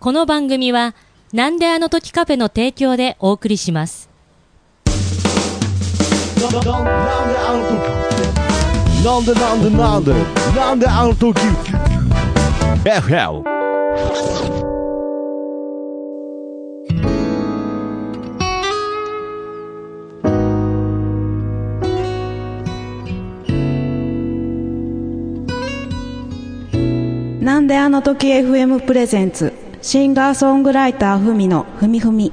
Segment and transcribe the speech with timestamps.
[0.00, 0.94] この番組は、
[1.34, 4.08] なんであの時カフェの提供でお送りします。
[6.40, 8.08] なんであの時
[9.04, 10.14] なんでなんでなんで
[10.56, 11.38] なんであの時。
[12.82, 13.42] FL
[27.44, 32.32] なんであの時 FM プレゼンツシンガーソングライターふみのふみふみ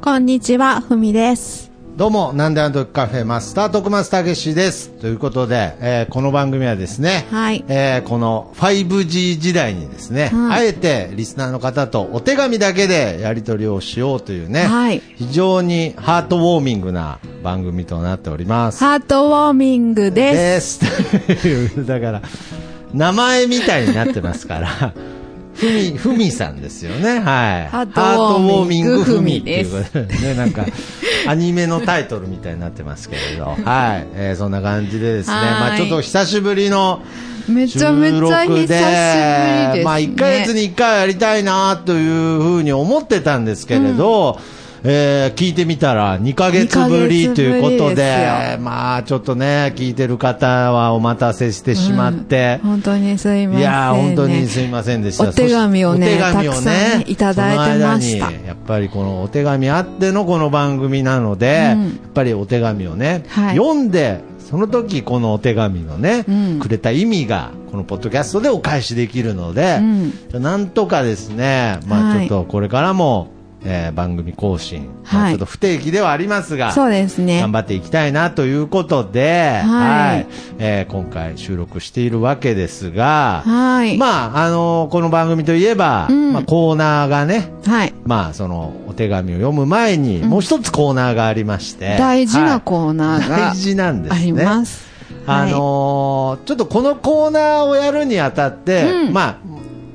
[0.00, 4.88] こんにちはふみですどうも、なんであの時カフェマスター、徳松たけしです。
[4.88, 18.82] ということで、えーこの番組はですね、はいえーこの 5G 時代にですね、はいあえてリスナーの方とお手紙だけでやり取りをしようというね、はい非常にハートウォーミングな番組となっております。
[18.82, 21.84] ハートウォーミングですです。
[21.86, 22.22] だから、
[22.94, 24.94] 名前みたいになってますから、
[25.60, 27.20] ふみ、ふみさんですよね。
[27.20, 27.68] はい。
[27.68, 30.64] ハートウォーミングふみっていうことでね、なんか、
[31.26, 34.06] アニメのタイトルみたいになってますけれど、 はい。
[34.14, 37.02] えーそんな感じでですね、はいまあちょっと久しぶりの
[37.46, 44.38] 収めちゃめちゃ久しぶり録で、ですねまあ1ヶ月に1回やりたいなというふうに思ってたんですけれど、
[44.82, 55.30] えー聞いてみたら2ヶ月ぶりということででまあちょっとね、聞いてる方はお待たせしてしまって、本当にすいません、ね、いやー本当にすいませんでした。
[55.30, 58.30] お手紙をねたくさんねいただいてました。
[58.32, 61.84] やっぱりこのお手紙あってのこの番組なので、うん。
[61.84, 63.56] やっぱりお手紙をね、はい。
[63.56, 66.58] 読んで、その時このお手紙のね、うん。
[66.60, 69.78] くれた意味が、このポッドキャストでお返しできるので、
[70.34, 70.42] うん。
[70.42, 72.28] なんとかですね、まあはい。
[72.28, 73.28] ちょっとこれからも、
[73.64, 77.40] えー番組更新、まあはいちょっと不定期ではありますが、そうですね。
[77.40, 80.26] 頑張っていきたいなということで、はい。
[80.58, 83.96] えー今回収録しているわけですが、はい。
[83.98, 86.32] まあ、あのこの番組といえば、うん。
[86.32, 87.94] まあ、コーナーがね、はい。
[88.04, 92.60] まあ、その、お手紙を読む前に、もう一つコーナーがありまして、大事はない。
[92.60, 94.20] コーナーが 大事なんですね。
[94.20, 94.88] あります。
[95.26, 99.12] あのーちょっとこのコーナーをやるにあたって、うん。
[99.12, 99.36] まあ、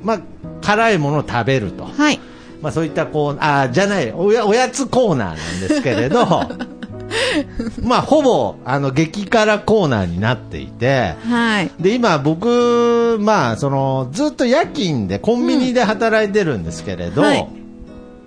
[0.04, 0.18] まあ、
[0.62, 1.84] 辛いものを食べると。
[1.84, 2.20] はい
[2.62, 6.26] まあそういったコーナー、あ、じゃない、おや、おやつコーナーなんですけれど、
[7.82, 11.70] まあほぼ、あの、激辛コーナーになっていて、はい。
[11.80, 17.48] で、今僕、まあその、ずっと夜勤でコンビニで働いてるんですけれど、うんはい。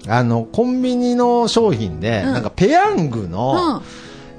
[0.08, 2.34] あの、コンビニの商品で、うん。
[2.34, 3.82] なんかペヤングうのん。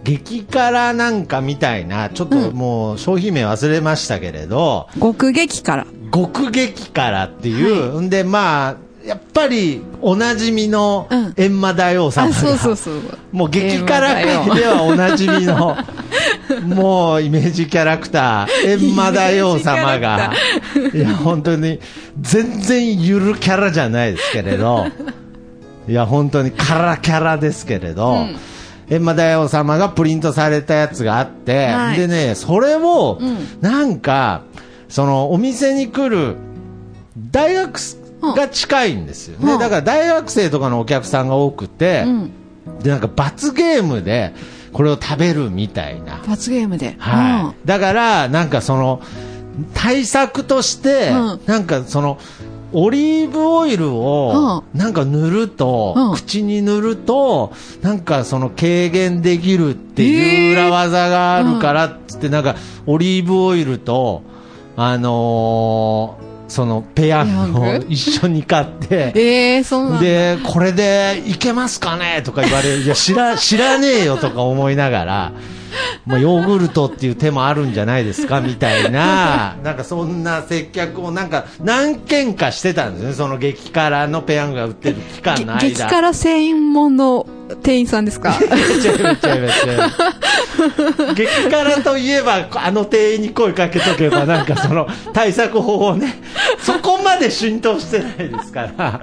[0.02, 11.26] 激辛なんかみたいな、ちょっともう商品名忘れましたけれど、極激から極激辛っていう、んで、まあ、やっぱりおなじみのうん。
[11.30, 12.94] 閻魔大王様あが、そうそうそう。
[13.32, 14.24] もう激辛界
[14.54, 15.76] ではおなじみの、
[16.66, 20.32] もうイメージキャラクター、閻魔大王様が、
[20.92, 21.80] いや、本当に、
[22.20, 24.86] 全然ゆるキャラじゃないですけれど、
[25.88, 28.36] いや、本当に辛キャラですけれど、うん。
[28.90, 31.96] 閻魔大王様がプリントされたやつがあって、はい。
[31.96, 33.38] でね、それを、うん。
[33.60, 34.42] なんか、
[34.88, 36.34] そのお店に来る
[37.30, 37.78] 大学
[38.20, 39.52] が近いんですよね。
[39.52, 39.58] うん。
[39.58, 42.30] だから大学生とかのお客さんが多くて、うん。
[42.82, 44.34] で、なんか罰ゲームで
[44.72, 46.22] これを食べるみたいな。
[46.26, 46.96] 罰ゲームで。
[46.98, 47.66] はい。
[47.66, 49.00] だから、なんかその、
[49.74, 51.40] 対策として、うん。
[51.46, 52.18] なんかその、
[52.72, 56.14] オリーブオイルを、なんか塗ると、うん。
[56.14, 57.52] 口に塗ると、
[57.82, 62.54] なんかその軽減できるっていう裏技があるからっつって、なんか
[62.86, 64.22] オリーブオイルと、
[64.76, 67.60] あのーそのペヤング？
[67.60, 70.00] を一緒に買って、ええそんだ。
[70.00, 72.22] で、これでいけますかね？
[72.22, 72.82] とか言われる。
[72.82, 75.32] いや、知ら、知らねえよとか思いながら、
[76.06, 83.12] まあ、ヨーグルトっていう手もあるんじゃないですかみたいな、 なんかそんな接客をなんか何件かしてたんですね。
[83.12, 85.68] その激辛のペヤングが売ってる期間の間。
[85.68, 87.26] 激辛専門の
[87.62, 88.32] 店員さんですか？
[91.14, 96.14] 激辛といえばあの店員に声かけとけばなんかその対策法をね
[96.60, 99.00] そこまで浸透してないですから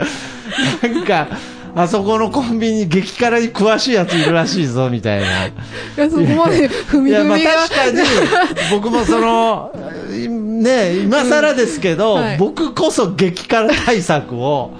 [0.89, 1.27] なんか
[1.75, 5.47] あそこのコンビニ激辛に詳しいやついるらしいぞみたいな。
[5.47, 5.53] い
[5.95, 7.99] やそこまで踏みいやまあ確かに
[8.71, 9.71] 僕もその
[10.61, 12.37] ね今更ですけど、うんはい。
[12.37, 14.73] 僕こそ激辛対策を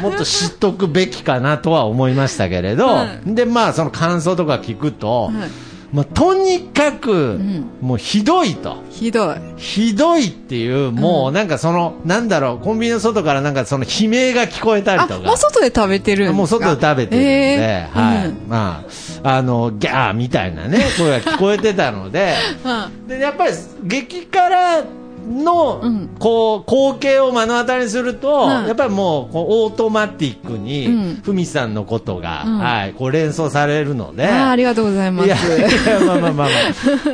[0.00, 7.70] もっと知っとくべきかなとは思いましたけれど、はでまあその感想とか聞くと、はいまあ、とにかく、ん。
[7.80, 8.82] もうひどいと。
[8.90, 9.36] ひどい。
[9.56, 15.20] ひどいっていう、もうなんかその、なんだろう、コンビニの外からなんかその悲鳴が聞こえたりあとか。
[15.20, 17.88] もう外で食べてるもう外で食べてるんで、え。
[17.90, 18.28] ーはい。
[18.28, 18.48] うん。
[18.48, 18.84] ま
[19.24, 23.08] あ、あの、ギャーみたいなね、声が聞こえてたので、 うん。
[23.08, 23.54] で、やっぱり
[23.84, 24.84] 激辛
[25.28, 26.08] の、うん。
[26.18, 28.48] こう光景を目の当たりにすると、うん。
[28.66, 31.20] やっぱりもうオートマティックに、うん。
[31.22, 32.58] ふみさんのことが、うん。
[32.58, 35.26] はい、こう連想されるので、ありがとうございます。
[35.26, 36.48] いやいやまあまあまあまあ、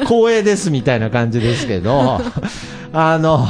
[0.05, 2.21] 光栄ですみたいな感じですけど、
[2.93, 3.47] あの、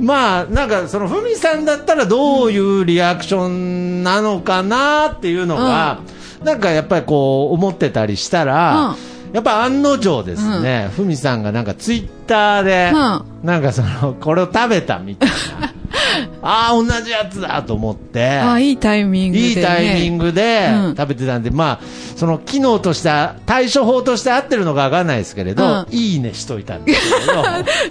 [0.00, 6.00] まあ、なんか、その、ふみさんだったらどういうリアクションなのかなっていうのが、
[6.42, 8.96] なんかやっぱりこう、思ってたりしたら、
[9.32, 15.34] やっぱ案の定ですね、ふみさんがなんかツイッターで、うなんかその、これを食べたみたいな。
[16.42, 18.38] ああ、同じやつだと思って。
[18.38, 19.48] あーいいタイミングで、ね。
[19.48, 21.86] いいタイミングでうん食べてたんで、まあ、
[22.16, 23.10] その機能として、
[23.46, 27.00] 対処法として合ってるのかわかんないですけれど、うんいいねしといたんです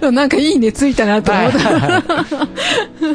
[0.00, 1.58] ど、 なんかいいねついたなと思った。
[1.58, 2.02] は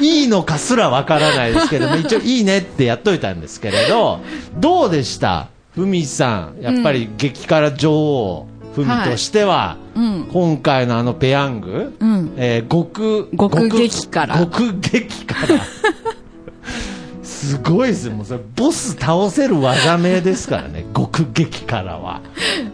[0.01, 4.19] いいいのかすらわからないですけども、一応いいねってやっといたんですけれど、
[4.57, 5.48] どうでした？
[5.75, 10.30] ふみさん、やっぱり激辛女王、ふみとしては、うん。
[10.31, 12.33] 今回のあのペヤング、うん。
[12.38, 15.60] えー極、極激辛極激辛。
[17.24, 18.13] すごいですよ。
[18.13, 20.86] もうそれ、ボス倒せる技名ですからね。
[20.95, 22.21] 極激辛は。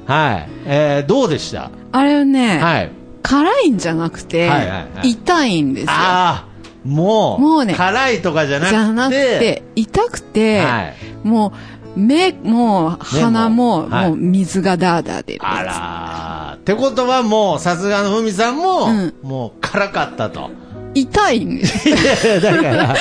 [0.06, 0.50] はい。
[0.66, 1.72] えー、どうでした？
[1.92, 2.92] あれね、はい。
[3.24, 5.90] 辛いんじゃなくて、はいはいはい痛いんですよ。
[5.92, 8.76] ああ、もう、もうね辛いとかじゃなくて。
[8.76, 11.28] じゃなくて、痛くて、はい。
[11.28, 20.50] もう、目も鼻も、はいもう水がダーダー出るあやらーってことはもう、さすがのふみさんも、うんもう辛かったと。
[20.94, 21.00] つ。
[21.00, 21.90] 痛いんです。
[21.90, 22.96] いやいや、だから、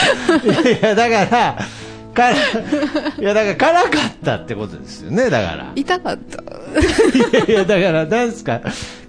[0.70, 1.58] いや、だから、
[2.14, 2.36] から、い
[3.22, 5.72] や、だから辛かったってことですよね、だから。
[5.74, 6.42] 痛かった。
[6.42, 8.60] いやいや、だから、なんですか、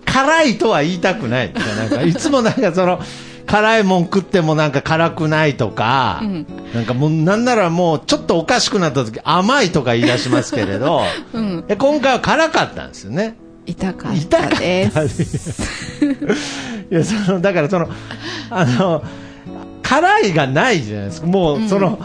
[0.05, 1.53] 辛いとは言いたくない。
[1.53, 2.99] なんか、いつもなんかその、
[3.45, 11.01] 辛いもん食ってもなんか辛くないとか、うんなんかもうなんならもうちょっとおかしくなった時甘いとか言い出しますけれど、
[11.33, 11.63] うん。
[11.67, 13.35] え今回は辛かったんですよね。
[13.65, 16.03] 痛かったです。
[16.89, 17.89] いや、その、だからその、
[18.49, 19.03] あの、
[19.83, 21.27] 辛いがないじゃないですか。
[21.27, 21.99] もう、その、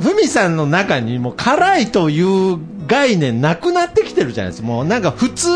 [0.00, 4.68] ふみさんの中にもう辛いという概念なくなってきてるじゃないですか。
[4.68, 5.48] もうなんか普通、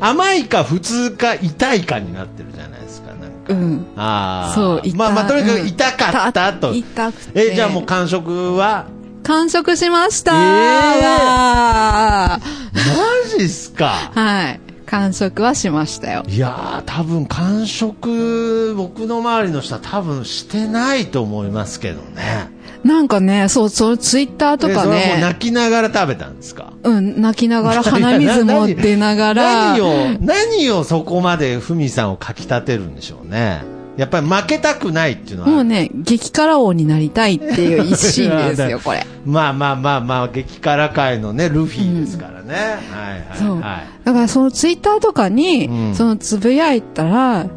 [0.00, 3.05] 甘いか普通か痛いかになってるじゃないですか。
[3.48, 3.86] うん。
[3.96, 4.54] ああ。
[4.54, 6.74] そう、痛まあまあ、とにかくうん痛かったと。
[6.74, 7.52] 痛くて。
[7.52, 8.86] え、じゃあもう感触は？
[9.22, 14.12] 完食しましたえーわマジっすか？
[14.14, 14.60] ーはい。
[14.86, 16.22] 完食はしましたよ。
[16.28, 22.50] いやー、多分完食、僕の周りの人は多分してないと思いますけどね。
[22.86, 26.72] なんかね、そう、そう、ツイッターとかね、泣きながら食べたんですか？
[26.82, 33.62] うん、泣きながら鼻水も出ながら、何を、何をそこまでふみさんをかき立てるんでしょうね。
[33.96, 35.48] やっぱり負けたくないっていうのは。
[35.48, 39.06] もうね、激辛王になりたいっていう一心ですよ、 これ。
[39.24, 42.54] まあまあまあまあ、激辛界のね、ルフィですからね。
[42.92, 43.50] はいそう。
[43.54, 43.86] はいはい。
[44.04, 47.48] だからそのツイッターとかに、うんそのつぶやいたら、え、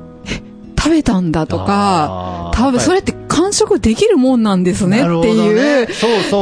[0.79, 5.87] 食べたんだとか多分それって完食できるもんなんですねっていう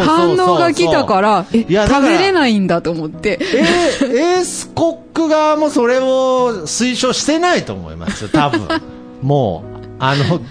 [0.03, 3.39] 反応が来たから、え、食べれないんだと思って。
[3.41, 8.67] えー、エースコック側もそれを推奨してないと思いますよ、多分。
[9.21, 10.41] もう、あの、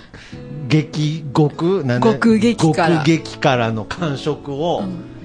[0.68, 4.82] 激、極、なんで極激辛極激辛の感触を、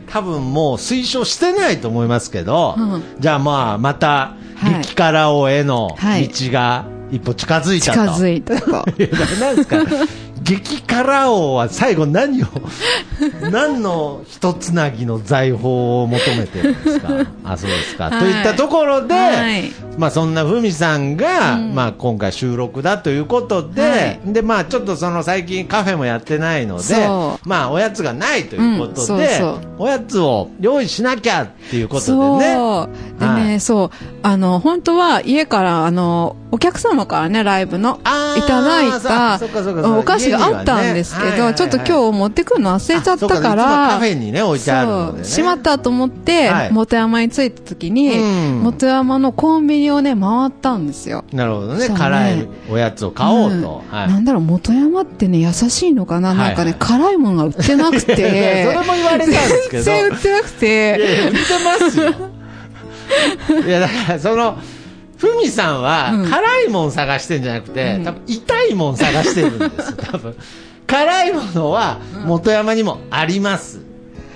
[0.08, 3.04] 多分もう推奨してないと思いますけど、うん。
[3.20, 4.82] じゃあまあ、また、はい。
[4.82, 6.28] 激辛王へのはい。
[6.28, 7.92] 道が一歩近づいたと。
[7.92, 8.70] 近づいたと。
[8.98, 9.10] いや、
[9.40, 9.78] なんですか
[10.44, 12.48] 激辛王は最後何を、
[13.52, 17.10] 何の一つなぎの財宝を求めてるんですか？
[17.46, 18.06] あ、そうですか。
[18.06, 18.20] はい。
[18.20, 19.72] といったところで、はい。
[19.98, 21.76] まあそんなふみさんが、うん。
[21.76, 24.34] まあ今回収録だということで、はい。
[24.34, 29.58] で、まあちょっとその最近カフェもやってないのでそ、まあおやつがないということで、うんそうそう。
[29.78, 32.40] おやつを用意しなきゃっていうこと。
[32.40, 32.88] でね。
[33.20, 33.60] でね、はい。
[33.60, 33.90] そう。
[34.24, 38.00] あの、本当は家から、あの、お客様からね、ライブの、
[38.38, 39.40] いただいた
[39.98, 46.72] お菓子があったんですけど、ちょっと今日持ってくるの忘れちゃったから、カフェにね置いてあるのでしまったと思って、はい。
[46.72, 48.64] 元山に着いた時に、うん。
[48.64, 51.24] 元山のコンビニをね、回ったんですよ。
[51.32, 51.90] なるほどね。
[51.90, 53.84] 辛いおやつを買おうと。
[53.92, 58.22] なんだろう、元山ってね、優しいのかな、はいなんかね、辛いものが売ってなくて。
[58.22, 59.84] や それも言われたんですけど。
[59.84, 60.68] 全然売ってなくいて。
[60.68, 61.40] やいや、売って
[61.82, 62.32] ますよ。
[63.66, 64.58] いや、だから、その、
[65.22, 70.36] ふみさんは、うん辛いもん探してんじゃなくて、うん多分痛いもん探してるんですよ、 多分。
[70.88, 73.82] 辛いものは、元山にもあります。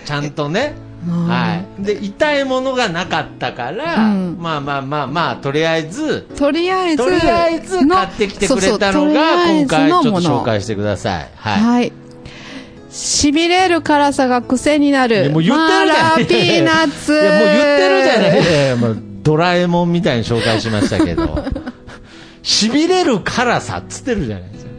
[0.06, 0.75] ちゃんとね。
[1.08, 1.84] うんはい。
[1.84, 11.30] で、痛いものがなかったから、うんまあまあまあまあ、とりあえず、とりあえず、とりあえず買ってきてくれたのが、今回ちょっと紹介してください。
[11.36, 11.62] はい。
[11.62, 11.92] はい。
[12.92, 15.32] しびれる辛さが癖になる。
[15.32, 17.13] もう言ってるじゃないマーラーピーナッツ。
[17.13, 19.14] いや、もう言ってるじゃない。
[19.25, 21.44] ドラえもんみたいに紹介しましたけど。
[22.44, 24.72] しびれる辛さっつってるじゃないですか。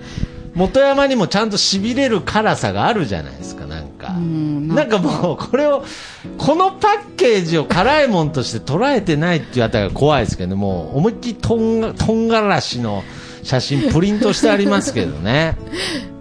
[0.54, 4.12] 元山にもちゃんとしびれる辛さがあるじゃないですか、なんか。
[4.12, 5.84] んなんかもう、これを、
[6.38, 13.02] このパッケージを辛いもんとして捉えてないっていうあたりが怖いですけどね、もう思いっきりとんが、とんがらしの
[13.42, 15.56] 写真プリントしてありますけどね。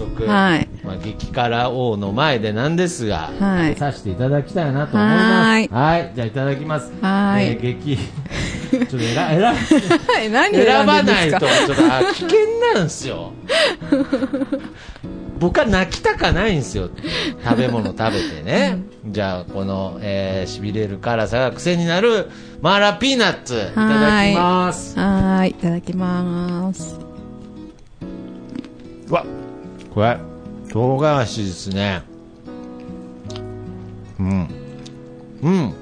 [0.00, 5.72] 速、はいまあ、激辛王の前でなんですが、はいさせていただきたいなと思います。
[5.72, 6.14] ははいい。
[6.14, 6.92] じゃあいただきます。
[7.00, 9.52] はいえー激、ちょっと選選は
[10.22, 12.38] い、何選選ばないと、ちょっとあ危険
[12.74, 13.32] なんですよ。
[15.38, 16.90] 僕は泣きたかないんですよ。
[17.42, 18.82] 食べ物食べてね。
[19.06, 22.30] じゃあ、この、えー、痺れる辛さが癖になる
[22.60, 24.98] マーラピーナッツ、いただきます。
[24.98, 26.98] はーい、いただきます。
[29.08, 29.24] うわ、
[29.94, 30.18] これ、
[30.70, 32.02] 唐辛子ですね。
[34.18, 34.48] うん。
[35.42, 35.74] うん。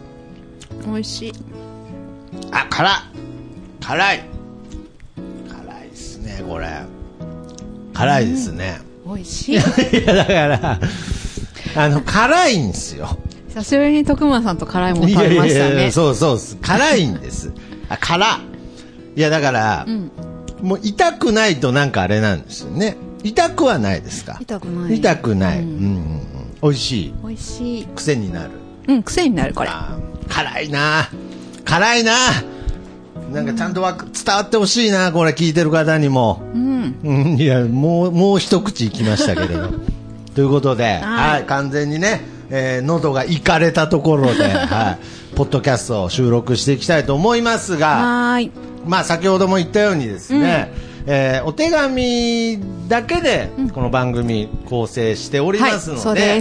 [0.87, 1.33] 美味しい。
[2.53, 2.93] あ、辛い
[3.81, 4.25] 辛い
[5.49, 6.69] 辛いですね、これ。
[7.93, 8.81] 辛いですね。
[9.05, 9.55] 美味しい。
[10.01, 10.81] いや、だから、
[11.77, 13.19] あの、辛いんですよ。
[13.49, 15.91] 久しぶりに徳間さんと辛いもの食べましたね。
[15.91, 16.57] そうそうです。
[16.63, 17.53] 辛いんです。
[17.89, 18.41] あ、辛
[19.17, 20.11] いや、だから、ん
[20.63, 22.97] もう痛くないとなんかあれなんですよね。
[23.25, 24.39] 痛くはないですか？
[24.41, 25.61] 痛くない痛くない。
[25.61, 26.23] ううんんうんうん。
[26.63, 27.15] 美味しい？
[27.27, 27.85] 美味しい。
[27.87, 28.51] 癖になる？
[28.89, 29.71] うん、癖になる、これ。
[30.29, 31.09] 辛いな
[31.65, 32.13] 辛いな
[33.33, 36.41] なんかちゃんとわか伝わってほしいなこれ聞いてる方にも。
[36.55, 36.95] うん。
[37.05, 39.69] うん、いや、もう、もう一口いきましたけれど。
[40.35, 44.97] ということで、はい、完全にね、えー喉がいかれたところで、 は
[45.33, 48.51] い、ポッドキャストを収録していきたいと思いますが、はーい。
[48.87, 50.73] まあ、先ほども言ったようにですね、
[51.11, 56.41] えーお手紙だけでこの番組構成しておりますので、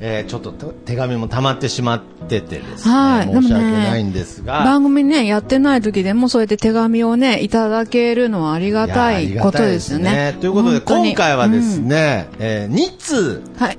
[0.00, 3.26] えーちょっとと手紙も溜まってしまっててですね、はい。
[3.26, 10.40] 申し訳ないんですが、番組ね、やってない時でもそうやって手紙をね、いただけるのはありがたいことですよいやありがたいね。
[10.40, 13.78] ということで、今回はです、ね、え2通うんはい。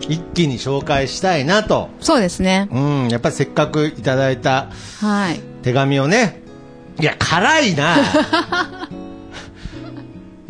[0.00, 2.68] 一気に紹介したいなと、そうですね。
[2.72, 4.70] うん、やっぱりせっかくいただいた
[5.00, 5.40] はい。
[5.62, 6.42] 手紙をね、
[6.98, 7.96] いや、辛いな。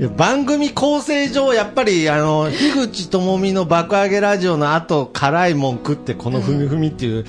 [0.09, 7.27] 番組構成上、やっぱり、あの、樋口智美の爆上げラジオの後、辛いもん食って、このふみふみっていう、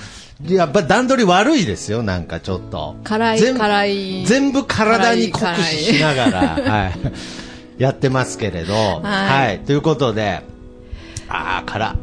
[0.47, 2.95] やっぱ段取り悪いですよ、なんかちょっと。
[3.03, 7.81] 辛い全部辛い全部体に酷使しながら、はい。
[7.81, 9.59] やってますけれど、はい。
[9.59, 10.41] ということで、
[11.27, 11.95] ああ、辛。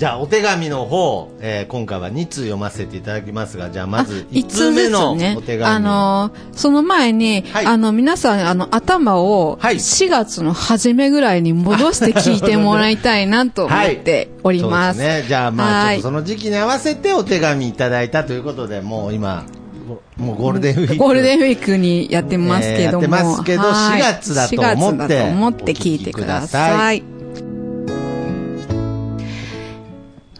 [0.00, 5.62] じゃあ、お手紙の方、えー今回は2通読ませていただきますが、じゃあ、まず1通目のお手紙。
[5.62, 14.98] あのーその前に、はいあの、皆さん、あの、頭を、はい4月の初めぐらいに戻して聞いてもらいたいなと思って おります。
[14.98, 15.28] そうですね。
[15.28, 19.44] じゃあ、まあ、はいちょっとその時期に合わせてお手紙いただいたということで、もう今、
[19.86, 20.96] ごもうゴールデンウィーク。
[20.96, 23.04] ゴールデンウィークにやってますけども。
[23.04, 27.19] えーやってますけどはい4月だと思って4月だと思って聞いてください。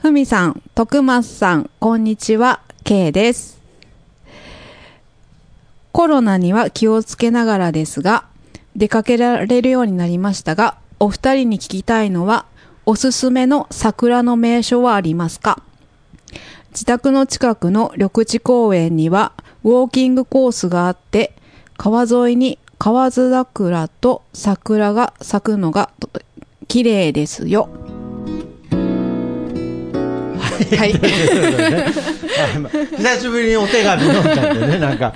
[0.01, 3.61] ふみさん、徳松さん、こんにちは、K です。
[5.93, 8.25] コロナには気をつけながらですが、
[8.75, 12.47] 出かけられるようになりましたが、お二人に聞きたいのは、
[12.87, 15.63] おすすめの桜の名所はありますか？
[16.71, 19.33] 自宅の近くの緑地公園には
[19.65, 21.35] ウォーキングコースがあって、
[21.77, 25.91] 川沿いに河津桜と桜が咲くのが
[26.69, 27.69] 綺麗ですよ。
[30.77, 30.93] はい。
[32.97, 35.13] 久しぶりにお手紙読んじゃってね、なんか、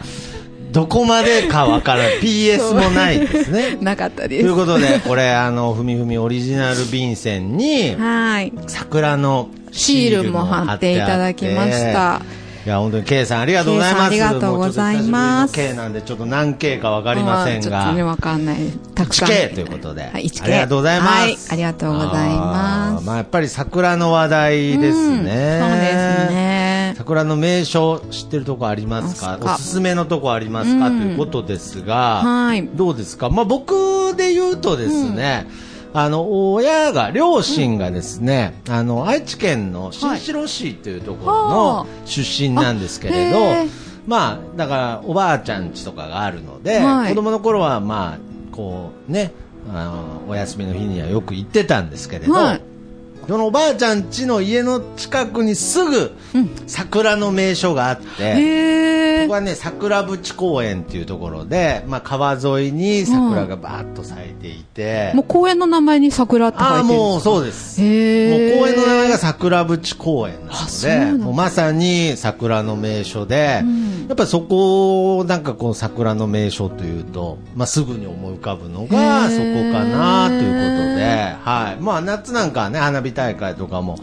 [0.74, 2.20] どこまでかわからない。
[2.20, 3.78] PS もないですね。
[3.80, 4.46] なかったとです。
[4.46, 8.52] いうことで、これ、あの、ふみふみオリジナル便箋に、はい。
[8.66, 12.20] 桜のシールも貼っていただきました。
[12.64, 14.04] いや、本当に K さんありがとうございます。
[14.04, 17.62] ありがとうございます K なんで、ちょっと何 K かわかりませんが。
[17.62, 18.56] ちょっとね、わかんない。
[18.94, 19.28] たくさん。
[19.28, 20.44] 1K ということではい、1K。
[20.44, 22.98] ありがとうございますはい、ありがとうございます。
[22.98, 25.14] あーまあ、やっぱり桜の話題ですね。
[25.14, 25.26] うんそうで
[25.90, 26.94] すね。
[26.96, 29.38] 桜の名所知ってるとこありますか？
[29.42, 33.28] おすすめのとこありますか、うんということですが、はいどうですか？
[33.28, 35.46] まあ僕で言うとですね、
[35.96, 43.70] あの、親が、両親がですね、あの、愛知県の新城市というところはのあ出身なんですけれどあへー、
[44.04, 47.10] まあ、だから、おばあちゃん家とかがあるので、はい。
[47.10, 48.18] 子供の頃は、まあ、
[48.50, 49.32] こう、ね、
[49.72, 52.73] あの、お休みの日にはよく行ってたんですけれど、はい
[53.26, 56.12] そのおばあちゃん家の家の近くにすぐ、
[56.66, 67.04] 桜の名所があって、ここはね、桜淵公園っていうところで、まあ、川沿いに桜がバーッと咲いていて、もう公園の名前に桜って書いてああ、るんですか？
[67.04, 67.80] もうそうです。
[67.80, 73.94] もう公園の名前が桜淵公園なあので、もうまさに桜の名所で、うん。
[74.04, 80.50] やっぱりそこをなんかこう桜の名所というと、まあ、すぐに思い浮かぶのがへそこーかなということ
[80.98, 81.82] で、はい。
[81.82, 83.98] まあ夏なんかはね、花火大会とかも、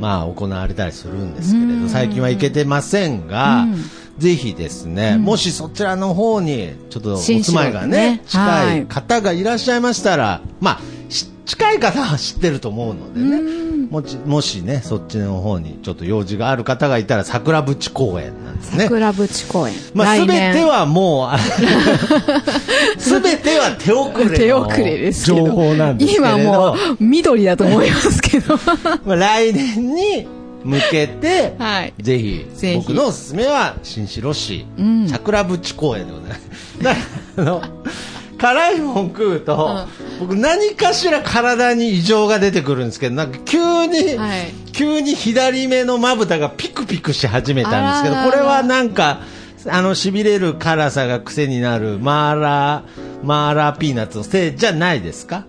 [0.00, 3.84] まあ行われたりするんですけれど、最近は行けてませんが、うん。
[4.18, 8.22] ぜひですね、もしそちらの方にちょっとお新住まいがね、ね。
[8.26, 8.82] 近はい。
[8.82, 18.84] い方がいらっしゃいましたら、まあ、し近い方は知ってると思うのでね、もちもしね、そっちの方にちょっと用事がある方がいたら、桜淵公園なんですね。
[18.84, 19.74] 桜淵公園。
[19.94, 21.38] まあ、すべてはもう、
[23.00, 25.24] すべては手遅れの手遅れです。
[25.26, 28.58] 情報なんですけ今もう緑だと思いますけど。
[29.06, 30.28] まあ、来年に
[30.64, 31.94] 向けて、はい。
[31.98, 36.28] ぜひ僕のおすすめは新城市、うん桜淵公園でござい
[36.82, 37.00] ます。
[37.38, 37.62] あの
[38.38, 39.86] 辛いもん食うと、
[40.20, 44.52] 僕何かしら体に異常が出てくるんですけど、なんか急に、はい。
[44.72, 49.20] 急に左目のまぶたがピクピクし始めたんですけど、これはなんか、
[49.68, 55.44] あの、痺れる辛さが癖になるマーラー、マーラーピーナッツのせいじゃないですか？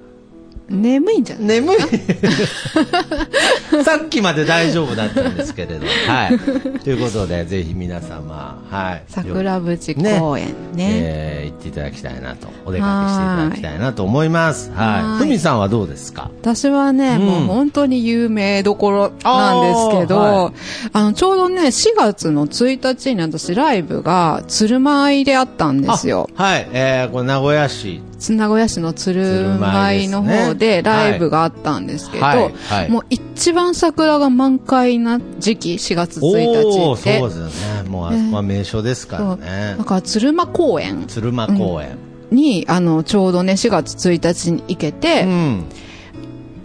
[0.69, 1.61] 眠いんじゃない？
[1.61, 1.77] 眠い
[3.83, 6.79] さっきまで大丈夫だったんですけれど、はい。
[6.79, 9.03] ということで、ぜひ皆様、はい。
[9.07, 10.87] 桜淵公園ね。
[11.01, 14.71] えー行っていただきたいなと、お出かけしていただきたいなと思います。
[14.73, 15.03] はい。
[15.03, 16.29] はいふみさんはどうですか？
[16.41, 20.51] 私はね、うんもう本当に有名どころなんですけど、は
[20.93, 26.29] いの、ちょうどね、4月の1日に私ライブが鶴舞であったんですよ。
[26.37, 26.67] あはい。
[26.71, 28.01] えー、これ名古屋市。
[28.33, 37.19] 名古屋市の鶴舞の方でライブがあったんですけど、はいはいはいもう一番桜が満開な時期、4月1おー日って。
[37.19, 37.89] そうですよね。
[37.89, 39.85] もうあそこは名所ですからねだ。
[39.85, 41.97] から鶴舞公園鶴間公園。
[42.31, 45.63] に、あの、ちょうどね、4月1日に行けて、うん。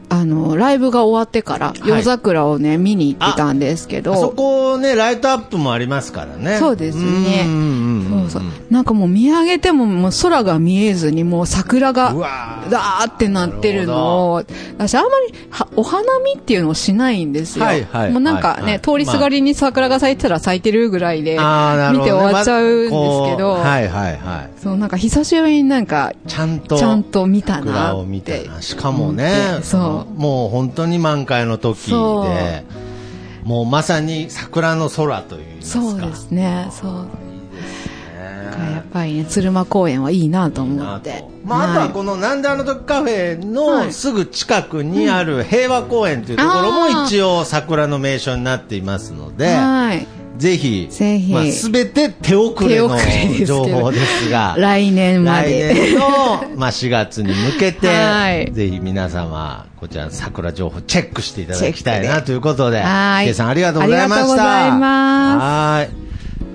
[0.08, 6.58] あの、ライブが終わってから、い夜桜をね、見に行ってたんですけあそど、こね、ライトアップもありますからね。
[6.58, 7.46] そうですね
[8.11, 8.42] そうそう。
[8.70, 14.44] なんかもう見上げてももう空が見えずにもう桜がうわーダーってなってるのを、
[14.78, 17.64] 私あんまりはお花見っていうのをしないんですよ。
[17.64, 24.50] はいはいもうなんかね、はいはい通りすがりに桜が咲いてたら咲いてるぐらいで、あ見て終わっちゃうんですけど、こうはいはいはい。
[24.61, 26.76] そうなんか久しぶりになんか、ちゃんと。
[26.76, 28.48] ちゃんと見たなって。
[28.61, 32.64] しかもねそうもう本当に満開の時そで、
[33.44, 35.82] もうまさに桜の空といいますか。
[35.82, 36.92] そうですね、そう。
[37.04, 41.24] ねやっぱりね、鶴間公園はいいなと思って。
[41.44, 50.06] まあ、あとははいこのなんであの時カフェはいのすぐ近くにある平和公園というところも一応桜の名所になっていますので、はい。
[50.37, 52.88] ぜひ、ぜひまあ、全て手遅れの
[53.47, 55.73] 情報ですが、来年まで。
[55.73, 56.09] 来年の、
[56.57, 64.42] まあ、4月に向けて、はいぜひ皆様、こちらの桜情報チェックしていただきたいなということで、はいさんありがとうございました。
[64.44, 66.05] はい。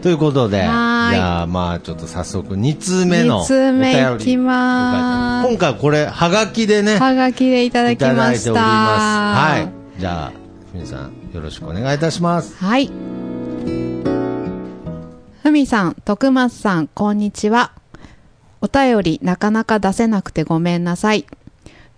[0.01, 8.53] ということで、じはいゃあまあちょっと早速2通目のお便りいきます今回これ、はがきでね、はがきでいただいきましてた。
[8.53, 9.53] ただいおります。
[9.53, 9.59] は
[9.97, 9.99] い。
[9.99, 10.31] じゃあ、
[10.71, 12.55] ふみさん、よろしくお願いいたします。
[12.57, 12.89] はい。
[15.41, 17.71] ふみさん、徳松さん、こんにちは。
[18.59, 21.25] お便りなかなか出せなくてごめんなさい。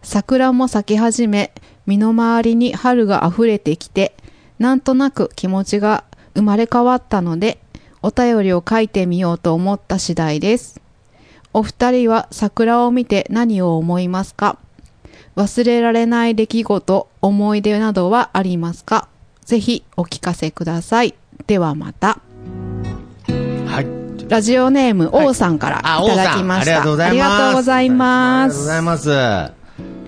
[0.03, 1.51] 桜も咲き始め、
[1.87, 4.15] 身の回りに春が溢れてきて、
[4.59, 6.03] なんとなく気持ちが
[6.35, 7.59] 生まれ変わったので、
[8.03, 10.79] お便りを書いてみようと思った次第です。
[11.51, 14.59] お二人は桜を見て何を思いますか？
[15.35, 19.07] 忘れられない出来事、思い出などはありますか？
[19.43, 21.15] ぜひお聞かせください。
[21.47, 22.19] ではまた。
[24.31, 24.39] はい。
[24.39, 26.71] ラジオネーム、王さんからいただきました。
[26.71, 27.13] ありがとうございます。
[27.13, 27.89] ありがとうござい
[28.81, 29.61] ます。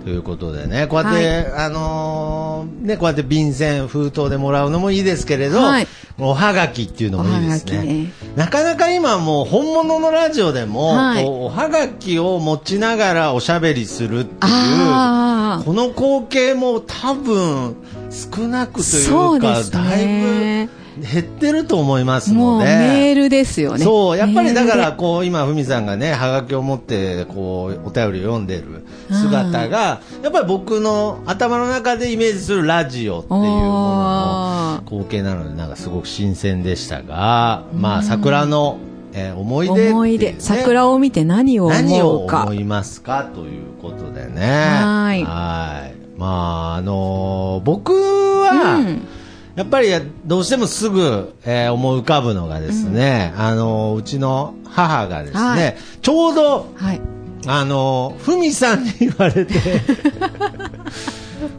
[0.04, 5.88] ということでね、こうやって、あのーね、こうやって便箋、封筒でもらうのもいいですけれど、はい
[6.20, 8.12] おはがきっていうのもいいですねね。
[8.36, 15.64] なかなか今もう本物のラジオでも、はいおはがきを持ちながらおしゃべりするっていう。
[15.64, 17.78] この光景も多分
[18.14, 20.74] 少なくというか、そうですだねいぶ
[21.12, 22.66] 減ってると思いますもうので。
[22.66, 23.84] メールですよね。
[23.84, 38.78] そう、やっぱりだから、こう、今、ふみさんがね、はがきを持って、こう、お便りを読んでる姿が、やっぱり僕の頭の中でイメージするラジオっていうもののお光景なので、なんかすごく新鮮でしたが、まあ、桜の、
[39.16, 40.36] えー思い出ね、思い出。
[40.40, 42.54] 桜を見て何を何を思うか思。
[42.54, 43.30] いますか？
[43.34, 44.42] ということでね。
[44.42, 49.08] はいはいまあ、あのー僕は、うん。
[49.56, 49.90] やっぱり
[50.26, 55.76] どうしてもすぐ、えー思い浮かぶのがですね、あのうちの母がですね、はい。
[56.02, 57.02] ちょうどはい。
[57.46, 59.54] あのふみさんに言われて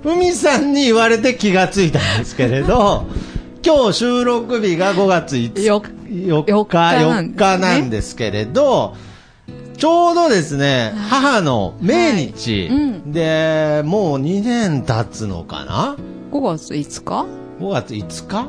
[0.02, 3.04] ふみさんに言われて気がついたんですけれど
[3.62, 7.56] 今日収録日が5月5日よ4日4日なん4ですね。
[7.56, 8.94] 日なんですけれど、
[9.76, 15.96] ちょうどですね、母の命日、はいうんで、もう2年経つのかな
[16.32, 17.26] ？5月5日
[17.60, 18.48] ?5 月5日？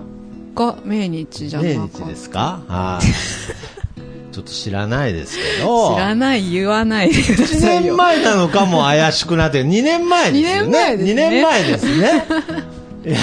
[0.56, 2.62] が命日じゃな命かった日ですか？
[2.68, 3.06] はい。
[4.34, 5.94] ちょっと知らないですけど。
[5.96, 7.82] 知らない、言わないでくだ1さいよ。
[7.82, 10.98] 年前なのかも怪しくなって、2年前ですよね。
[10.98, 12.28] 二年前ですね2年
[13.04, 13.08] 前ですね。
[13.08, 13.18] いや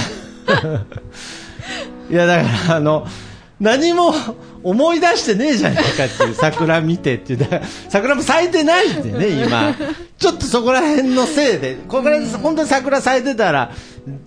[2.11, 3.07] いや、だから、あの、
[3.61, 4.13] 何も
[4.65, 7.49] 思い出してねえじゃないかっていう桜見てっていう、
[7.89, 9.75] 桜も咲いてないんでね、 今。
[10.19, 13.73] ちょっとそこら辺のせいで、これ本当に桜咲いてたら、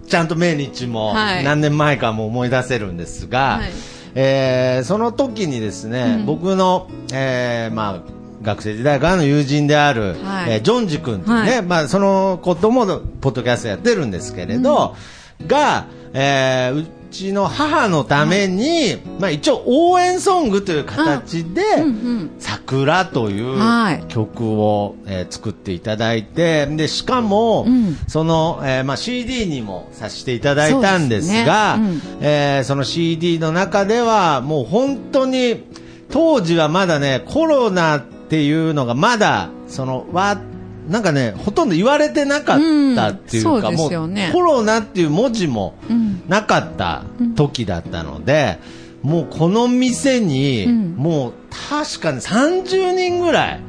[0.07, 1.43] ちゃんと命日もはい。
[1.43, 3.69] 何年前かも思い出せるんですが、はい。
[4.15, 6.25] えーその時にですね、うん。
[6.25, 10.51] 僕の、えーまあ、学生時代からの友人である、はい。
[10.53, 11.61] えージョンジ君ね、はい。
[11.61, 12.85] まあ、その子とも
[13.21, 14.95] ポッドキャストやってるんですけれど、
[15.47, 21.61] が、えーうちの母のために、まあ、一応応援ソングという形で。
[22.39, 24.03] 桜というはい。
[24.07, 27.97] 曲を、えー作っていただいて、で、しかも、うん。
[28.07, 31.77] その、えーまあ、CD にもさせていただいたんですが、
[32.21, 35.63] えーその CD の中では、もう本当に、
[36.09, 40.37] 当時はまだね、コロナっていうのがまだ、その、わ、
[40.89, 42.59] なんかね、ほとんど言われてなかっ
[42.95, 43.59] たっていうか、うん。
[43.59, 46.21] そうでもうコロナっていう文字もうん。
[46.27, 47.03] なかった
[47.35, 48.59] 時だったので、
[49.01, 50.95] もうこの店に、うん。
[50.95, 51.33] もう
[51.69, 53.59] 確かに30人ぐらい、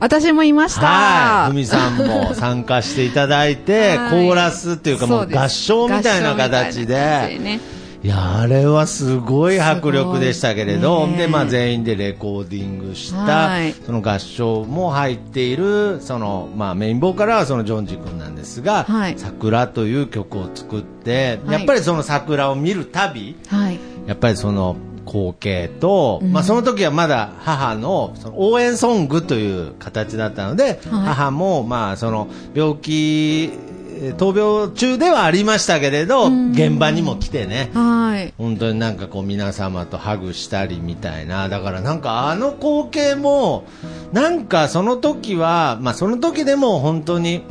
[0.00, 0.86] 私もいました。
[0.86, 4.10] はい、ふみさんも参加していただいて、はい。
[4.10, 7.60] コーラスっていうかもそう合唱みたいな形で、ね
[8.04, 11.16] いや、あれはすごい迫力でしたけれど、ね。
[11.16, 13.72] で、まあ全員でレコーディングした、はい。
[13.72, 19.14] その合唱も入っている、その、まあメインボーカルはそのジョンジ君なんですが、はい。
[19.16, 21.56] 桜という曲を作って、はい。
[21.60, 23.80] やっぱりその桜を見るたび、はい。
[24.06, 26.30] やっぱりその光景と、うん。
[26.30, 30.76] まあその時はまだ母のその応援ソングという形だったので、はい。
[30.84, 33.73] 母もまあその病気、えー
[34.16, 36.52] 闘病中ではありましたけれど、うん。
[36.52, 38.34] 現場にも来てね、はい。
[38.38, 43.64] 本当になんかこう皆様とハグしたりみたいな、だからなんかあの光景も、
[44.12, 47.42] なんかその時は、まあその時でも本当に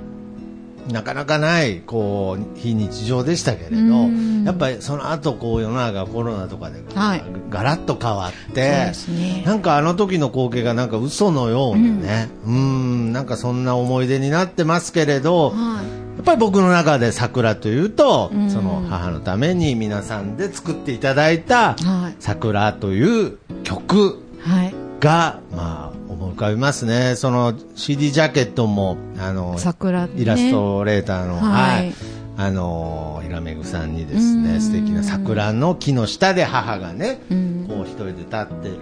[0.92, 7.24] なかなかない、こう、非日常でしたけれどうん、やっぱりその後こう世の中コロナとかではい。
[7.50, 9.44] ガラッと変わってで、すね。
[9.46, 16.03] なんかあの時の光景がなんか嘘のようにね、うん、なんかそんな思い出になってますけれど、はい。
[16.24, 22.16] やっぱり僕の中で桜というと、うんその母のために皆さんで作っていただいたはい。
[22.22, 24.74] 桜という曲はい。
[25.02, 27.16] が、まあ、思い浮かびますね。
[27.18, 31.94] その CD ジャケットも、あの、桜、ね、イラストレーターの、ははいい。
[32.38, 37.66] あの、ひらめぐさんにですね、うん素敵な桜の木の下で母がね、うん。
[37.68, 38.78] こう一人で立ってる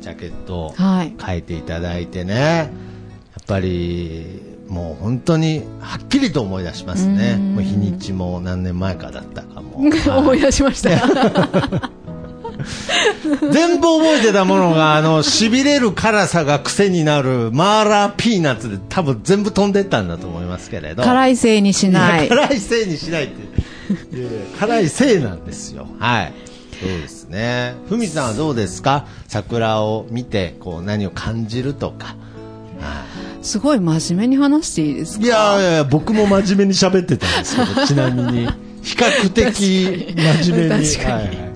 [0.00, 1.14] ジャケットをはい。
[1.24, 2.70] 書いていただいてね、やっ
[3.46, 7.34] ぱり、もう本当にはっきりと思い出しますね。
[7.38, 9.76] うんもう日にちも何年前かだったかも。
[10.16, 10.90] 思はいい出しました。
[13.52, 21.02] 全部覚えてたものが、あの、痺れる辛さが癖になるマーラーピーナッツで多分全部飛んでったんだと思いますけれど。
[21.02, 22.28] 辛いせいにしない。
[22.28, 24.16] 辛いせいにしないって。
[24.16, 25.86] いやいや辛いせいなんですよ。
[25.98, 26.32] はい。
[26.80, 27.74] そうですね。
[27.88, 29.06] ふみさんはどうですか？
[29.28, 32.16] 桜を見て、こう、何を感じるとか。
[32.80, 33.04] は
[33.42, 35.28] すごい真面目に話していいですい、かい
[35.60, 38.48] やいや僕も真面目に喋ってたんですけど、 ちなみに。
[38.82, 40.86] 比較的真面目に。
[40.86, 41.52] 確かにはいはい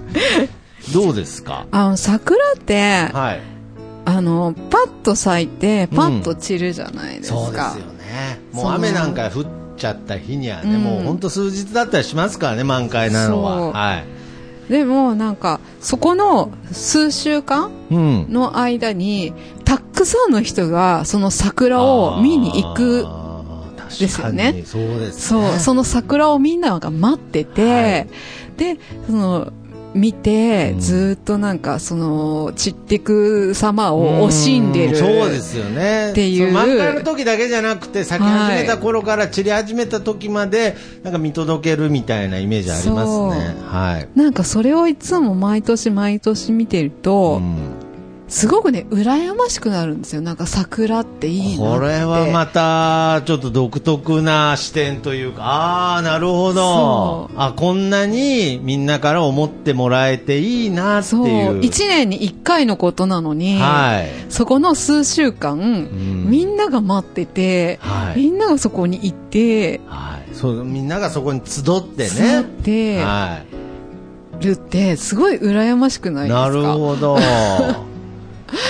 [0.92, 1.66] どうですか？
[1.72, 3.40] あの、桜って、はい。
[4.04, 7.36] あの、パッと咲いて、パッと散るじゃないですか。
[7.38, 8.38] そうですよね。
[8.52, 9.44] もう雨なんか降っ
[9.76, 13.72] ちゃった日にはね、うんもう本当数日だったりしますからね、満開なのは。
[13.72, 14.04] はい。
[14.70, 18.26] でも、なんか、そこの数週間うん。
[18.30, 19.32] の間に、
[19.66, 23.06] たくさんの人が、その桜を見に行く。
[24.00, 25.58] ですよねそうですそう、ね。
[25.60, 28.08] その桜をみんなが待ってて、はい
[28.56, 29.52] で、その、
[29.94, 34.92] 見て、うんずーっとなんか、その、散ってく様を惜しんでる。
[34.92, 36.10] うそうですよね。
[36.10, 43.56] っていうその満開の時だけじゃなくて、咲き始めた頃から散り始めた時まで、なんか見届けるみたいなイメージありますね。
[43.66, 44.08] はい。
[44.18, 47.85] なんかそれをいつも毎年毎年見てると、うん
[48.28, 50.20] すごくね、羨ましくなるんですよ。
[50.20, 51.78] なんか桜っていいなって。
[51.78, 55.44] これはまたちょっと独特な視点というか。
[55.44, 56.54] ああなるほど。
[56.54, 61.62] そあこんなにみんなから思ってもらえていいなってそう、いう。
[61.62, 64.08] 一年に一回のことなのに、はい。
[64.28, 66.28] そこの数週間、ん。
[66.28, 68.20] みんなが待ってて、はい。
[68.22, 73.38] みんながそこに行って、はい、そうみんながそこに集って集ねっては
[74.40, 76.48] るって、すごい羨ましくないい、ですか？
[76.48, 77.18] なるほど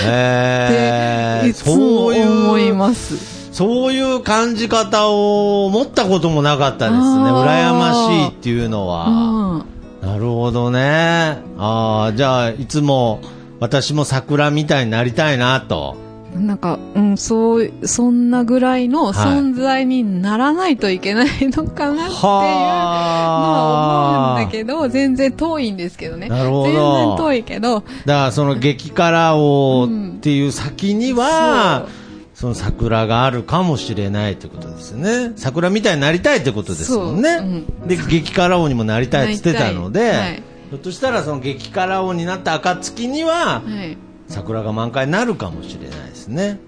[0.03, 3.37] へえいつも思います。
[3.51, 7.01] そういう感じ方を持ったこともなかったですね。
[7.01, 10.07] 羨ましいっていうのは、うん。
[10.07, 11.39] なるほどね。
[11.57, 13.19] ああじゃあいつも
[13.59, 15.95] 私も桜みたいになりたいなと
[16.37, 19.13] なんか、うん、そう、そんなぐらいのはい。
[19.13, 26.29] 存在にならないといけないのかなっていうのは思うんだけど、全然遠いんですけどね。
[26.29, 26.63] なるほど。
[26.63, 31.87] 全然遠いけど、だからその激辛をうんっていう先には、
[32.33, 35.33] その桜があるかもしれないってことですよね。
[35.35, 37.37] 桜みたいになりたいってことですもんね。
[37.37, 37.47] そう。
[37.47, 37.87] うん。
[37.87, 40.43] で、激辛王にもなりたいって言ってたので、はい。
[40.69, 43.97] ひょっとしたらその激辛王になった暁には、はい。
[44.27, 46.59] 桜が満開になるかもしれないですね。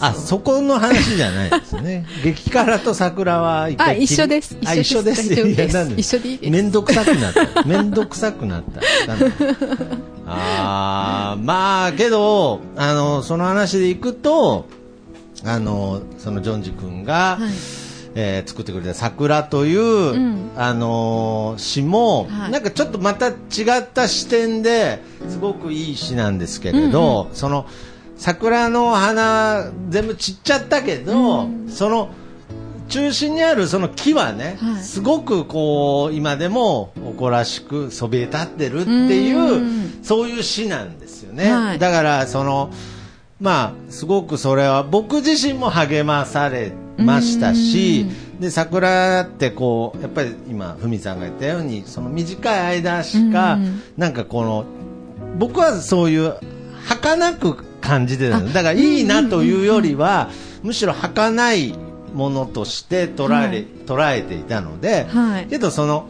[0.00, 2.06] あ、そこの話じゃないですね。
[2.22, 4.56] 激辛と桜は一あ、回一緒です。
[4.64, 5.22] あ、一緒です。
[5.22, 6.50] 一緒でいいです。
[6.50, 7.62] めんどくさくなった。
[7.64, 8.80] めんどくさくなった。
[10.30, 14.66] あーまあ、けど、あの、その話でいくと、
[15.44, 20.50] あの、そのジョンジ君が、はいえー作ってくれた桜という、ん。
[20.56, 22.50] あのー詩も、はい。
[22.50, 23.32] なんかちょっとまた違
[23.80, 27.66] った視点ですごくいい詩なんですけれど、その
[28.16, 32.10] 桜の花全部散っちゃったけど、その
[32.88, 34.82] 中心にあるその木はね、はい。
[34.82, 38.90] すごくこう今でも誇らしくそびえ立ってるって
[39.22, 39.98] いう、うん。
[40.02, 41.52] そういう詩なんですよね。
[41.52, 41.78] はい。
[41.78, 42.70] だからその
[43.40, 48.06] まあ、すごくそれは僕自身も励まされましたし、
[48.40, 53.82] で桜ってこうやっぱり今、ふみさんが言ったようにその短い間しか、うん。
[53.96, 54.64] なんかこの
[55.38, 56.34] 僕はそういう
[56.86, 60.30] 儚く感じてたのだからいいなというよりは、
[60.62, 61.74] むしろ儚い
[62.14, 63.66] ものとして捉え,、はい。
[63.86, 65.46] 捉えていたので、はい。
[65.46, 66.08] けどその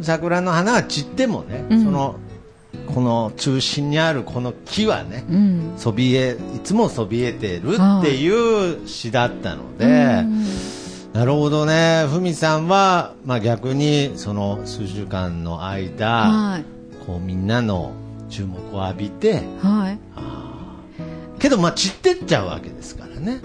[0.00, 1.84] 桜の花が散ってもね、うん。
[1.84, 2.16] その
[2.86, 5.72] この中心にあるこの木はね、うん。
[5.76, 9.88] そびえいつもそびえてるっていう詩だったので、う
[10.24, 10.46] ん
[11.12, 16.64] なるほどね、ふみさんは、まあ、逆にその数週間の間、はい。
[17.06, 17.92] こうみんなの
[18.30, 19.98] 注目を浴びて、はい。
[21.38, 23.40] けどまあ散ってっちゃうわけですからね。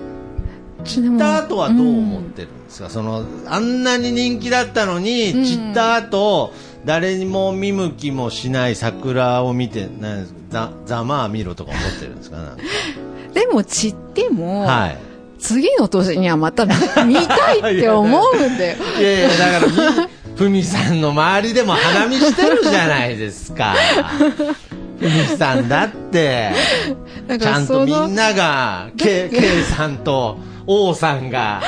[0.85, 6.53] 散った後はどう思ってるんですか、そのあんなに人気だったのに、うん散った後
[6.87, 12.55] 誰にも見向きもしない桜を見てなんざざまあ見ろとか思ってるんですか
[13.35, 14.97] でも散っても、はい
[15.39, 18.77] 次の年にはまた見見たいって思うんだよ。
[18.99, 23.75] いやいや、だからみ、ふみさんの周りでも花見してるじゃないですか。
[24.99, 26.53] ふみさんだって、
[27.39, 31.61] ちゃんとみんなが、K, K さんと王さんが、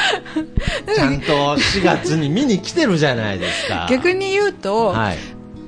[0.93, 3.87] ちゃんと4月に見に来てるじゃないですか。
[3.89, 5.17] 逆に言うと、はい。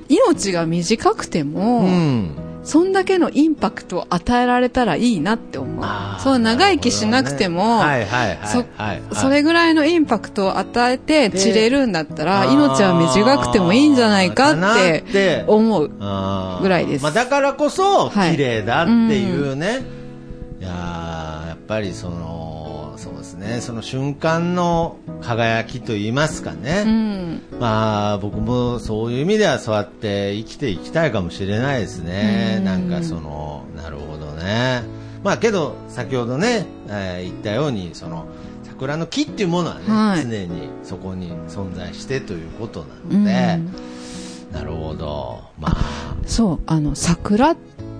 [0.08, 2.30] 命が短くても、うん。
[2.64, 5.84] そんだけのインパクトを与えられたらいいなって思う
[6.20, 8.38] そう、長生きしなくても、はいはいはい。
[8.44, 15.88] そはいはいそれぐらいのインパクトを与えてで散れるんだったら、命は短くてもいいんじゃないかっってて思う。
[15.88, 19.84] ぐらいですまあ、だからこそはい綺麗だっていうね、
[20.60, 23.60] い、やーやっぱりそのそうですね。
[23.60, 27.42] その瞬間の輝きと言いますかうね、ん。
[27.58, 32.64] まあ僕もそういう意味ではそうやって生きていきたいかもしれないですね、うん。
[32.64, 34.82] なんかそのなるほどね。
[35.24, 38.26] まあけど先ほどね、えー言ったようにその
[38.64, 40.22] 桜の木っていうものはね、はい。
[40.22, 43.24] 常にそこに存在してということなうん。
[43.24, 43.60] ので、
[44.52, 45.42] なるほど。
[45.58, 45.76] まあ。
[46.26, 47.54] そう、あの、桜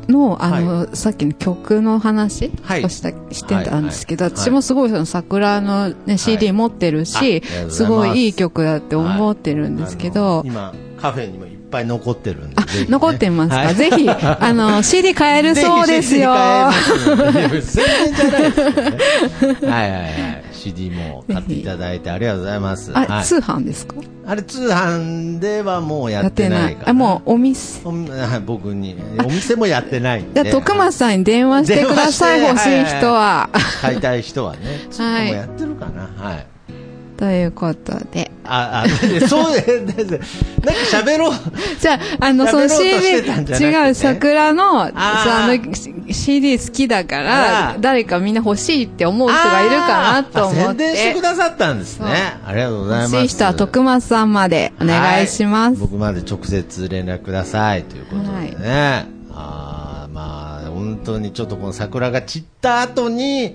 [0.09, 2.85] の、あの、さっきの曲の話はい。
[2.85, 7.71] をした、してたんですけど、はいはい私もすごいその桜のね、CD 持ってるし、す。
[7.71, 12.87] すごいいい曲だって思ってるんですけど、今カフェにもいっぱい残ってるんであね。
[12.89, 13.75] 残ってますか、はい。
[13.75, 16.33] ぜひ、あの、 CD 買えるそうですよ。
[16.33, 17.79] ぜひ CD 買えます。
[17.79, 19.67] よ宣伝じゃないですけどね。
[19.73, 22.93] はいはいはい CD も買っていただいてありがとうございます。
[22.95, 23.25] あ、はい。
[23.25, 23.97] 通販ですか？
[24.25, 26.91] あれ通販ではもうやってないから。
[26.91, 27.81] あ、もうお店？
[27.85, 30.43] おはい 僕にお店もやってないんで。
[30.45, 33.51] じゃあ、徳松さんに電話してください、欲しい人は。
[33.81, 34.61] 買いたい人はね。
[34.91, 36.03] 通販もやってるかな。
[36.17, 36.47] はい
[37.17, 38.31] ということで。
[38.45, 40.25] あ、あ、で そうで、ででなんか
[40.93, 41.35] 喋ろう。
[41.81, 50.61] じゃあ、あの、その CD、違う、桜の、あの、CD 好きだかあらら、誰かみんな欲しいって思う人がいるかなと思って。
[50.63, 52.35] あ宣伝してくださったんですね。
[52.47, 53.15] ありがとうございます。
[53.15, 55.73] 欲しい人は徳松さんまでお願いします。
[55.73, 59.07] はい僕まで直接連絡くださいということでね。
[59.35, 63.55] あーまあ、本当にちょっとこの桜が散った後に、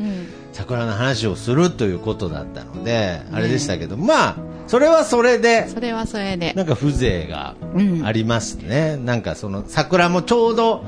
[0.58, 6.54] 桜の話をするということだったので、あれでしたけど、まあ、それはそれで、それはそれで。
[6.56, 8.98] なんか風情がうんありますね。
[8.98, 10.84] なんかその桜もちょうど、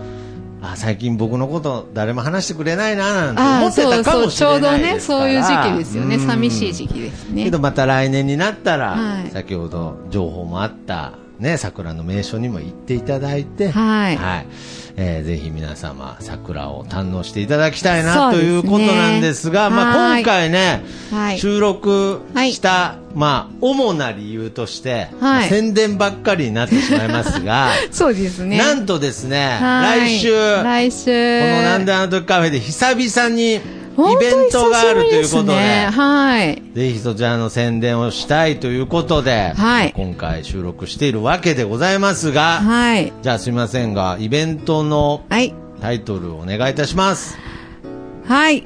[0.64, 3.36] あ最近僕のこと誰も話してくれないななん
[3.72, 6.16] て思ってたかもしちょうどね、れないですからそういう時期ですよね。
[6.16, 7.44] うん寂しい時期ですね。
[7.44, 14.18] けどまた来年になったら、はい先ほど情報もあった、ね、桜の名所にも行っていただいて、はい。
[14.98, 18.38] えーぜひ皆様桜を堪能していただきたいなね。
[18.38, 20.24] いうことなんですが、まあ、はい。
[20.24, 21.40] 今回ね、はい。
[21.40, 25.50] 収録した、まあ、主な理由として、はい。
[25.50, 28.58] 宣伝ばっかりになってしまいますが、 そうですね。
[28.58, 30.00] なんとですね、はい。
[30.02, 30.32] 来週、
[30.64, 31.42] 来週。
[31.42, 33.62] このなんであの時カフェで久々に
[33.98, 36.62] イベントがあるということで、ねはい。
[36.74, 43.14] ぜひそちらの宣伝をしたいということで、はい今回収録しているわけでございますが、はい。
[43.22, 45.54] じゃあすみませんが、イベントのはい。
[45.82, 47.38] タイトルをお願いいたします。
[48.26, 48.64] はい。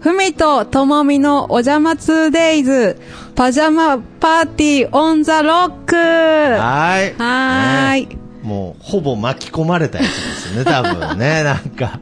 [0.00, 2.96] ふみとともみのお邪魔 2days
[3.34, 6.58] パジャマパーティーオンザロックは
[7.18, 8.04] はい。
[8.04, 8.06] ーい。
[8.06, 12.00] ねもう、ほぼ巻き込まれたやつですね、多分ね、なんか。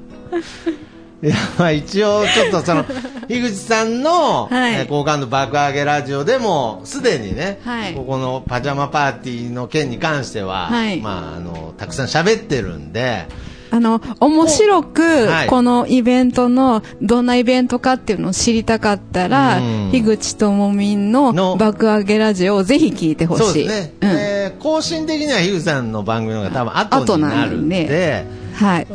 [1.27, 2.85] いや、まあ一応、ちょっとその、
[3.27, 4.75] 樋口さんの、はい。
[4.75, 7.95] えー好感度爆上げラジオでも、すでにね、はい。
[7.95, 11.01] ここのパジャマパーティーの件に関しては、はい。
[11.01, 13.27] まあ、あの、たくさん喋ってるんで、
[13.71, 23.45] あの、面白くはい、このイベントの、どんなイベントかっていうのを知りたかったらうん、樋口ともみんのの爆上げラジオをぜひ聞いてほしい。
[23.45, 24.09] そうですね、うん。
[24.11, 28.25] えー更新的には樋口さんの番組の方が多分後になるんで、
[28.55, 28.87] はい。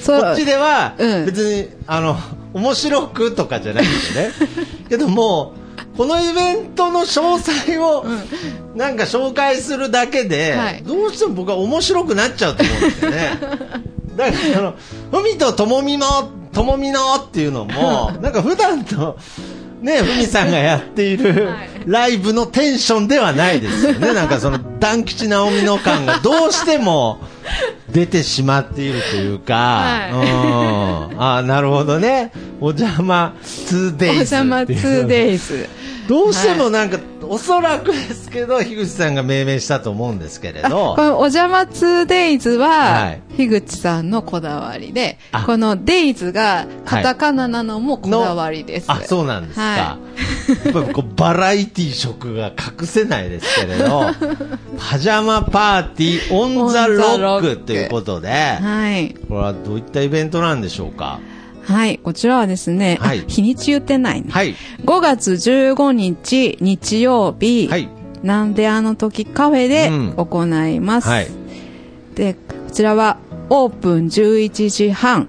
[0.00, 1.26] そ うこっちではうん。
[1.26, 2.16] 別に、あの
[2.54, 4.30] 面白くとかじゃないんでね。
[4.88, 5.54] けども
[5.94, 8.04] うこのイベントの詳細を
[8.74, 10.82] なんか紹介するだけで、はい。
[10.86, 13.38] どうしても僕は面白くなっちゃうと思うんですよね
[14.16, 14.74] だからあの
[15.12, 16.06] 「ふみとともみの
[16.52, 19.18] ともみの」っていうのも なんか普段と
[19.80, 21.50] ね、ふみさんがやっている
[21.86, 24.14] ライブのテンションではないですよね。
[24.14, 27.18] なんかその、団吉直美の感がどうしても
[27.92, 31.22] 出てしまっているというか、うん。
[31.22, 32.32] あなるほどね。
[32.60, 35.68] お邪魔 2days お邪魔っていう 2days。
[36.08, 36.98] どうしてもなんか、
[37.28, 48.86] おそらくですけど、樋口さんが命名したと思うんですけれどこ、のお邪魔 2days は、はい樋口さんのこだわりであ、この days がカタカナなのもこだわりです。
[48.90, 49.60] あ、そうなんですか。
[49.60, 49.76] は
[50.64, 54.06] やっぱりこうバラエティ色が隠せないですけれど、
[54.90, 59.14] パジャマパーティーオンザロックということで、はい。
[59.28, 61.20] これはどういったイベントなんでしょうか？
[61.66, 61.98] はい。
[61.98, 64.28] こちらはですね、はいあ日にち言ってないね。
[64.30, 64.54] はい。
[64.84, 67.88] 5月15日日曜日、はい。
[68.22, 71.08] なんであの時カフェでうん行います。
[71.08, 71.28] はい。
[72.14, 72.40] で、こ
[72.72, 73.18] ちらは
[73.50, 75.28] オープン11時半、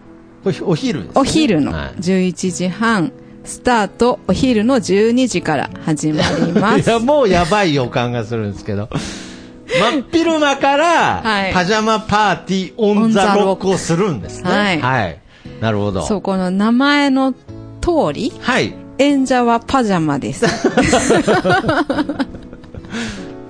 [0.62, 1.22] お昼です、ね。
[1.22, 3.12] お昼のはい11時半、
[3.44, 6.90] スタートお昼の12時から始まりまいす。
[6.92, 8.90] や、もうやばい予感がするんですけど。
[9.68, 14.50] 真っ昼間から、はいパジャマパーティーオンザロックをするんですね。
[14.50, 15.20] はいはい。
[15.62, 16.04] なるほど。
[16.04, 17.40] そう、この名前の通
[18.14, 18.74] り、はい。
[19.00, 20.46] 演者はパジャマです。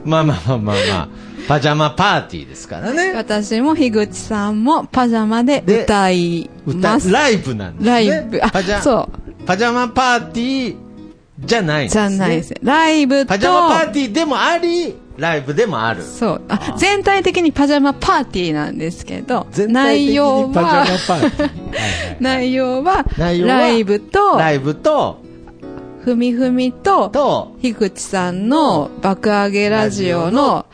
[0.04, 1.10] まあまあまあまあまあ、
[1.48, 3.14] パジャマパーティーですからね。
[3.14, 7.12] 私も樋口さんもパジャマでで歌い歌ます。
[7.12, 7.90] ライブなんですね。
[7.92, 9.10] ライブ、あそ
[9.42, 9.46] う。
[9.46, 10.87] パジャマパーティー
[11.40, 12.06] じゃないんですじね。
[12.06, 12.54] ゃないです。
[12.64, 16.04] ライブと、パジャマパーティーでもあり、ライブでもある。
[16.04, 16.76] そうあ。
[16.78, 21.42] 全体的にパジャマパーティーなんですけど、内容にパジャマは、パーティー。
[21.42, 25.22] はいはい内容は、ライブと、ライブと、
[26.04, 30.66] ふみふみと、と、樋口さんの爆上げラジオの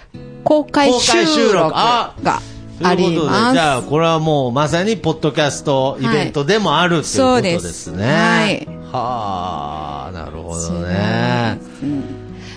[0.46, 2.40] 公開収録がというこ
[2.80, 3.54] とで、あります。
[3.54, 8.06] じゃあ、これはもうまさにポッドキャストイベントでもあるっていうことですね。
[8.06, 11.60] はいはあ、なるほどね。
[11.82, 12.04] うん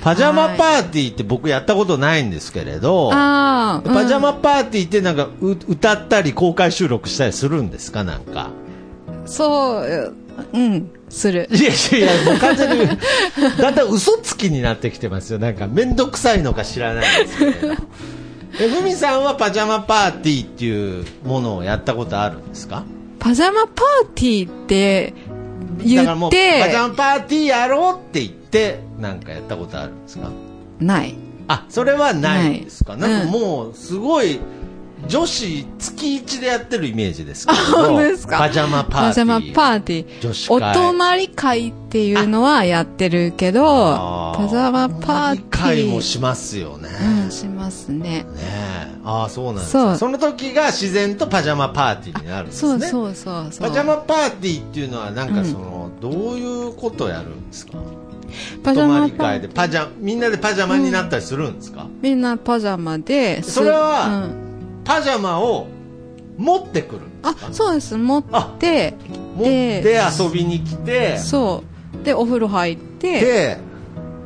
[0.03, 8.51] パジャマパーティーって僕やったことないんですけれど、ああ、パジャうんマパーティーってなんかう歌ったり公開収録したりするんですかなんか？
[9.25, 10.15] そう、
[10.53, 11.49] うん、する。
[11.51, 12.87] いやいやいや、もう完全に、
[13.59, 15.41] だんだん嘘つきになってきてますよ。
[15.41, 17.69] なんか、めんどくさいのか知らないですけれど。
[18.61, 22.85] え、ふみさんはパジャマパーティーっていうものをやったことあるんですか？
[23.19, 25.15] パジャマパーティーって
[25.85, 30.31] 言だからもう、って、パジャマパーティーやろうって言って、なんかやったことあるんですか？
[30.81, 31.15] ない。
[31.49, 32.97] あ、それはないんですか？
[32.97, 34.41] ないなんかもう、すごい、
[35.09, 37.59] 女子月一でやってるイメージですけど。
[37.59, 38.39] 本当ですか？
[38.39, 39.09] パジャマパーティー。
[39.09, 40.21] パジャマパーティー。
[40.21, 43.63] 女子お会泊まり会っていうのはやってるけど、
[44.37, 45.49] パジャマパーティー。
[45.51, 46.89] 会もしますよね、
[47.25, 47.99] うん、しますね。
[47.99, 48.97] ねえ。
[49.05, 52.87] ああそうなんですかその時が自然とパジャマパーティーになるんですね。
[52.87, 53.69] そうそうそうそう。
[53.69, 57.79] パジャマパーティーっていうのはなんかその、どういうことをやるんですか？
[58.65, 59.49] パジャ泊まマパーり会で。
[59.49, 63.43] パジャみんなでパジャマになったりするんですか、みんなパジャマで。
[63.43, 64.46] それはうん
[64.87, 65.67] パジャマを
[66.39, 67.03] 持ってくる。
[67.23, 67.97] あか、そうです。
[67.97, 68.23] 持っ
[68.59, 68.95] て、
[69.37, 71.19] 持って遊びに来て。
[71.19, 71.65] そ
[72.01, 72.05] う。
[72.05, 73.59] で、お風呂入って、で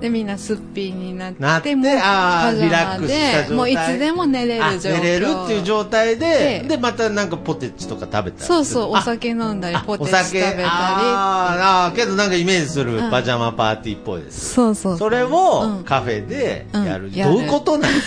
[0.01, 3.49] で、みんなすっぴんになって、なってもうあリラックスした状態。
[3.51, 4.95] で、もういつでも寝れるあ状況。
[4.95, 10.63] 寝れるっていう状態でででまたなんかポテチとか食べたりそうそう、おあ酒飲んだり、あポテチ食べたり。
[10.65, 13.11] あーあーけどなんかイメージするうん。
[13.11, 14.99] パジャマパーティーっぽいです、そうそう。
[14.99, 15.85] それうをん。
[15.85, 17.91] カフェでやる、どういうことなん？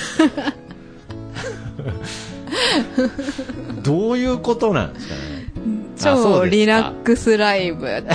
[3.84, 5.22] どういうことなんですかね？
[6.00, 8.14] 超リラックスライブと、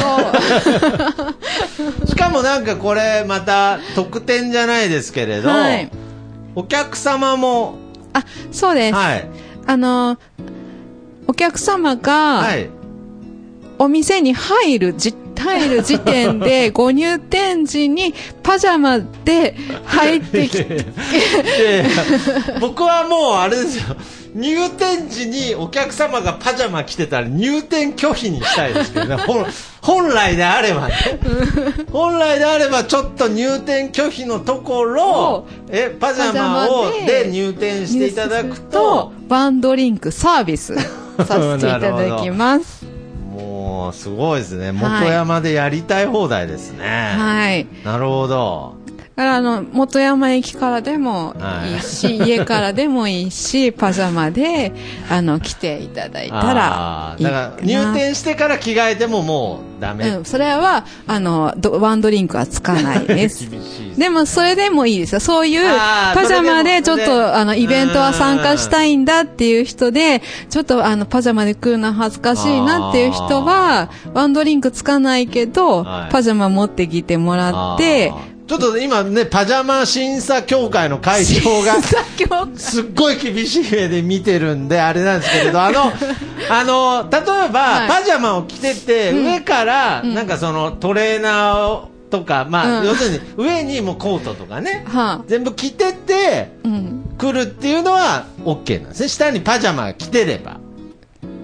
[2.06, 5.90] しかもなんかこれまた特典じゃないですけれど、はい。
[6.54, 7.76] お客様も
[8.12, 8.94] あ、そうです。
[8.94, 9.28] はい。
[9.66, 10.18] あの、
[11.26, 12.68] お客様はが、い。
[13.78, 19.54] お店に入るじ、入る時点で、 ご入店時にパジャマで
[19.84, 20.84] 入ってきて、
[22.60, 23.84] 僕はもうあれですよ
[24.34, 29.16] 入店時にお客様がパジャマ着てたら入店拒否にしたいですけどね。
[29.16, 29.46] 本
[29.80, 30.94] 本来であればね。
[31.92, 40.74] 本来であればちょっと入店拒否のところえパジャマをでで入店していただくと、ワンドリンクサービス
[41.24, 42.84] させていただきます。
[43.32, 44.72] もうすごいですね。
[44.72, 47.66] 元山でやりたい放題ですね、はい。
[47.84, 48.74] なるほど。
[48.74, 48.77] だ
[49.18, 51.34] から、あの、元山駅からでも
[51.74, 51.78] い。
[51.78, 54.72] いし、 家からでもいいし、パジャマで、
[55.10, 63.48] あの、来ていただいたらだから入店してから着替えてももうダメ、うん、それは、あの、どワンドリンクはつかないです。
[63.98, 65.20] でも、それでもいいですよ。
[65.20, 65.62] そういう、
[66.14, 76.12] パジャマでちょっと、あの、イベントは参加したいんだっていう人で、ちょっと、あの、パジャマで来るの恥ずかしいなっていう人は、ワンドリンクつかないけど、はい。
[76.12, 78.12] パジャマ持ってきてもらって、
[78.48, 81.74] ちょっと今ね、パジャマ審査協会の会長が、
[82.56, 85.92] すっごい厳しい目で見てるんで、あれなんですけれど、あの、
[86.48, 96.50] あの、例えば、はいパジャマを着てて、うん上から、うんなんかそのトレーナーをとか、まあ、うん要するに上にもうコートとかね、は全部着てて。
[97.18, 99.08] 来るっていうのは OK なんですね。
[99.08, 100.58] 下にパジャマが着てれば。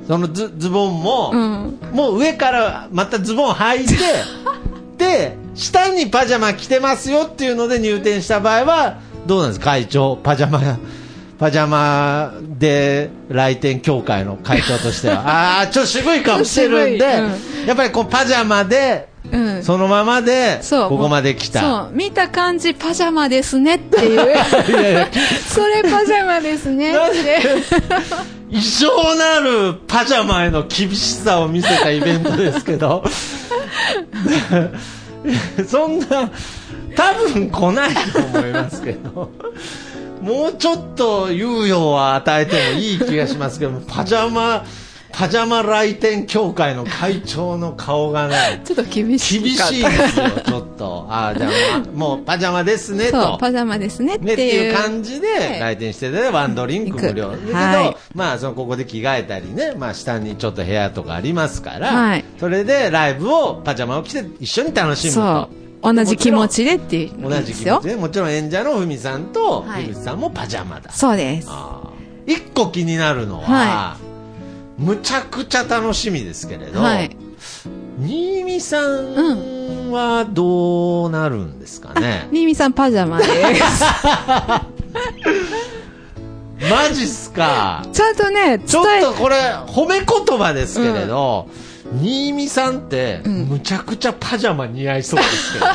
[0.07, 1.79] そのズズボンも、うん。
[1.93, 3.95] もう上からまたズボン履いて、
[4.97, 9.67] で、下にパジャマ着てますよっていうので入店した場合は、どうなんですか？
[9.73, 10.61] 会長、パジャマ、
[11.39, 15.23] パジャマで来店協会の会長としては。
[15.59, 17.35] ああ、ちょっと渋い顔してるんで、うん
[17.67, 19.63] やっぱりこうパジャマで、うん。
[19.65, 20.61] そのままで。
[20.71, 21.61] ここまで来た。
[21.61, 21.91] そう。
[21.95, 24.21] 見た感じ、パジャマですねっていう。
[25.49, 27.43] それパジャマですねって。
[28.51, 33.03] 異常なるパジャマへの厳しさを見せたイベントですけど
[35.67, 36.31] そんな
[36.97, 39.31] 多分来ないと思いますけど。
[40.25, 44.65] もうちょっと猶予は与えてもいい気がしますけどパジャマ
[45.17, 49.41] パジャマ来店協会の会長の顔がね ちょっと厳しい。
[49.41, 54.75] 厳しいですよちょっとああじゃあ、まあもうパジャマですねそうと、パジャマですねっていう。
[54.75, 55.29] 感じで
[55.61, 57.31] 来店してて、ワンドリンク無料。
[57.31, 65.49] だけど、はいまあ、その、ここで着替えたりね、まあ、下にちょっと部屋とかありますから、はいそれでライブを、パジャマを着て一緒に楽しむそと。
[65.91, 65.95] う。
[65.95, 67.29] 同じ気持ちでっていう。
[67.29, 70.91] 同じ気持ちで、もちろん演者のふみさんと、はいふみさんもパジャマだ。
[70.91, 71.49] そうです。
[72.27, 73.97] 一個気になるのは、は
[74.79, 77.17] むちゃくちゃ楽しみですけれど、はい。
[78.01, 83.31] 新見さんはどうなるんですかね、新見さんパジャマです。
[86.71, 87.85] マジっすか？
[87.93, 91.49] ちゃんとね、ちょっとこれ褒め言葉ですけれど、
[92.01, 93.47] 新見さんって、ん。
[93.49, 95.73] むちゃくちゃパジャマ似合いそうですけどね。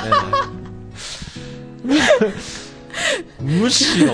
[3.39, 4.14] むしろ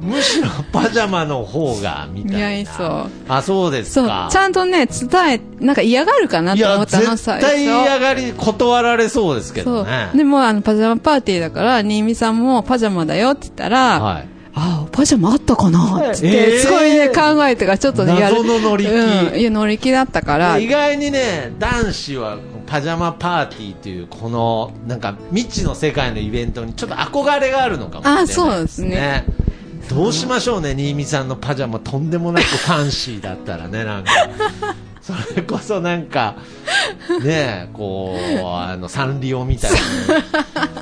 [0.00, 2.38] むしろパジャマの方がみたいな。
[2.38, 3.10] 似合いそう。
[3.28, 7.82] あそうですそう、かちゃんとね、伝え、なんか嫌がるかないと思やったの、絶最対初。
[7.82, 10.10] 嫌がり断られそうですけどね。
[10.14, 14.28] でも、あの、パジャマパーティーだから、新見さんもパジャマだよって言ったら、はい。
[14.52, 18.36] ああ、パジャマあったかなってすごいね、考えてから、ちょっとね、やる。
[18.36, 18.90] 謎の乗り気。
[18.90, 22.38] うん、いや、乗り気だったから、意外にね男子は
[22.70, 29.24] パジャマパーティーというこのなんか未知の世界のイベントにちょっと憧れがあるのかもしれないあそうですね
[29.88, 34.10] どうしましょうね、新見さんのパジャマ、とんでもなくファンシーだったらね、なんか、
[35.00, 36.36] それこそなんか、
[37.22, 39.76] ねえ、こう、あの、サンリオみたいに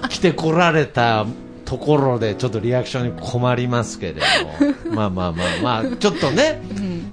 [0.08, 1.24] 着てこられた
[1.68, 4.20] ところで、ちょっとリアクションに困りますけれど
[4.64, 6.62] も、 まあまあまあまあ、ちょっとね、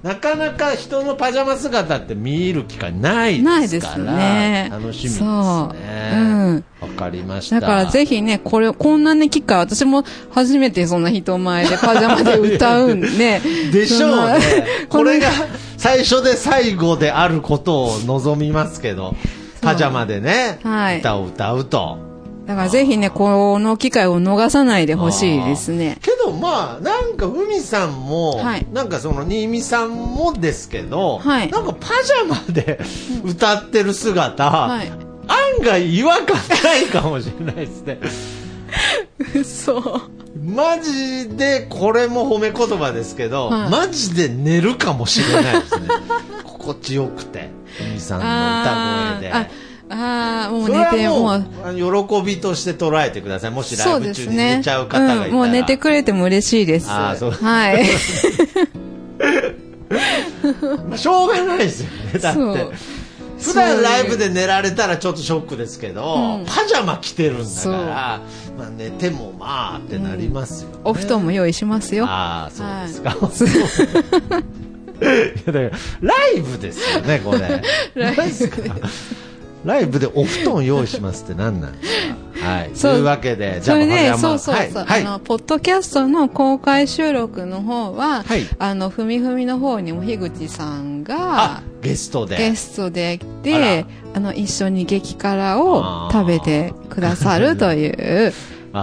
[0.02, 4.68] なかなか人のパジャマ姿って見る機会ないないですから、ね。
[4.72, 5.18] 楽しみですね。
[5.18, 6.16] そう。
[6.16, 6.64] うん。
[6.80, 7.60] わかりました。
[7.60, 13.40] だからぜひね、これ、こんなね、機会、私も初めてそんな人前でパジャマで歌うんで、
[13.70, 14.66] でしょうね。
[14.88, 15.28] これが
[15.76, 19.14] 最初で最後であることを望みますけど、
[19.60, 22.05] パジャマでね、はい歌を歌うと。
[22.46, 25.98] だからぜひね、この機会を逃さないでほしいですね。
[26.00, 32.78] けどまあ、なんか、海さんも、はいなんかその、新見さんもですけど、はいなんかパジャマで
[33.24, 34.88] 歌ってる姿、はい。
[35.28, 37.98] 案外違和感ないかもしれないですね。
[39.44, 40.10] そう。
[40.44, 45.88] マジで、これも褒め言葉ですけど、はいマジで寝るかもしれないですね。
[46.44, 49.66] 心地よくて、海さんの歌声で。
[49.88, 53.50] ああー、もう寝て、はもう喜びとして捉えてください。
[53.50, 54.36] もしライブ中に。
[54.36, 55.26] 寝ちゃう方がいたら。
[55.26, 56.88] うん、もう寝てくれても嬉しいです。
[56.90, 57.84] あーそうはい。
[60.88, 62.18] ま あしょうがないですよね。
[62.18, 62.96] だって。
[63.38, 68.20] 普段ライブで寝られたらちょっとショックですけど、うんパジャマ着てるんだから、
[68.58, 72.06] まあ寝てもまあってなりますよ、ねお布団も用意しますよ。
[72.08, 73.10] ああ、そうですか。
[73.10, 74.44] はい
[74.96, 75.04] い
[75.46, 75.70] やだから
[76.00, 77.40] ライブですよね、これ。
[77.94, 78.56] ライブ何ですか？
[79.66, 82.08] ライブでお布団用意しますって何なんです
[82.40, 82.46] か？
[82.48, 82.70] はい。
[82.74, 84.86] そうというわけで、じゃあ、それで、パジャマそうそうそう、はい。
[84.86, 92.36] はいあの、ポッドキャストの公開収録の方は、はいあの、ふみふみの方にも樋口さんあが、、ゲストで。
[92.36, 98.32] ゲストで来あて、あの、一緒に激辛を食べてくださるという、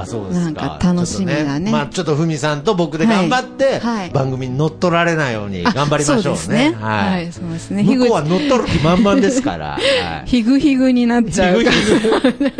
[0.01, 0.45] あ、そうですか。
[0.45, 6.75] なんか楽しみだねちょっとまあ、ちょっとふみさんと僕で頑張って、はいはい番組に乗っ取られないように頑張りましょうね。
[6.79, 7.31] ははいい、。
[7.31, 7.83] そうですね。
[7.83, 9.77] 向こうは樋乗っ取る気満々ですから。
[9.77, 10.27] はい。
[10.27, 11.59] 口、ひぐひぐになっちゃう。
[11.59, 12.51] ヒグヒグ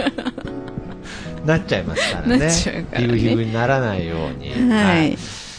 [1.46, 2.38] なっちゃいますからね。
[2.38, 4.72] なっちゃうからねヒグヒグにならないように。
[4.72, 5.18] はい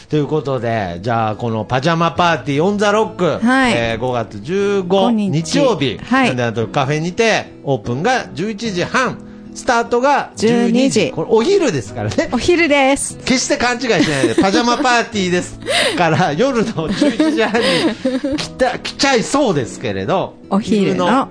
[0.09, 6.35] ということで、じゃあ、このパジャマパーティーオンザロック、はいえー5月15 5日日曜日、はい
[6.71, 9.17] カフェにて、オープンが11時半、
[9.55, 11.05] スタートが12 12時。
[11.07, 12.29] 時これお昼ですからね。
[12.31, 13.17] お昼です。
[13.25, 15.59] 決して勘違いしないで、 パジャマパーティーです
[15.97, 21.29] から、夜の11時半に来た、来ちゃいそうですけれど、お昼の。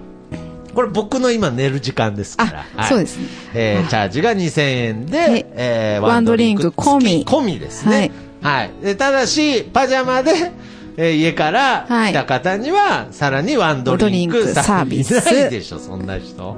[0.74, 2.66] これ僕の今寝る時間ですから。
[2.76, 3.26] あ、はいそうですね。
[3.54, 8.10] えーチャージが2000円で、はいえーワンドリンク込み込みですね。
[8.42, 8.70] はい。
[8.82, 10.32] でただし、パジャマで、
[10.96, 15.14] えー家からはい来た方には、さらにワンドリンクサービス。
[15.24, 16.42] ないでしょ、そんな人。
[16.42, 16.56] も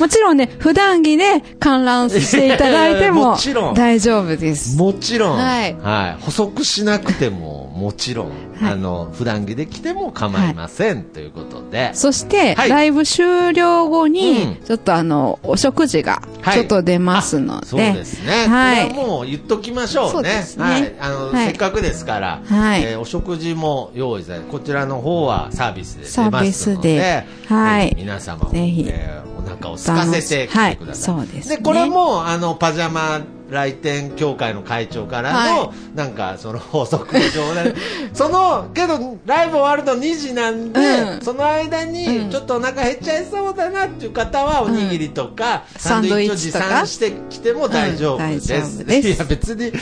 [0.00, 4.76] もちろんね、普段着で観覧していただいても もちろん大丈夫です。
[4.76, 5.76] もちろん、はい
[6.20, 8.28] 補足しなくても、もちろん、
[8.60, 8.72] はい。
[8.72, 11.90] あの、普段着で来ても構いません、ということで。
[11.94, 12.68] そして、はい。
[12.68, 14.64] ライブ終了後に、うん。
[14.64, 16.54] ちょっとあの、お食事がはい。
[16.54, 18.46] ちょっと出ますので、あそうですね。
[18.46, 18.88] はい。
[18.90, 20.44] これはもう言っときましょうね。
[20.58, 20.94] はい。
[21.00, 21.46] あの、はい。
[21.48, 22.82] せっかくですから、はい。
[22.82, 27.54] えーお食事も用意されこちらの方はサービスで出ますので、サービスで。
[27.54, 27.94] はい。
[27.96, 28.84] 皆様も、ぜひ。
[28.86, 31.16] えーお腹を空かせて来てください。
[31.16, 31.56] はいそうですね。
[31.58, 33.20] これも、あの、パジャマ
[33.52, 35.38] 来店協会の会長からの、
[35.68, 37.20] はなんか、その法則上
[37.54, 37.74] で、
[38.14, 48.52] その、けど、ライブ終わると2時なんで、うんその間に、うんちょっとお腹減っちゃいそうだなっていう方は、おにぎりとか、サンドイッチを持参してきても大丈夫です。
[48.54, 49.72] うんですいや、別に、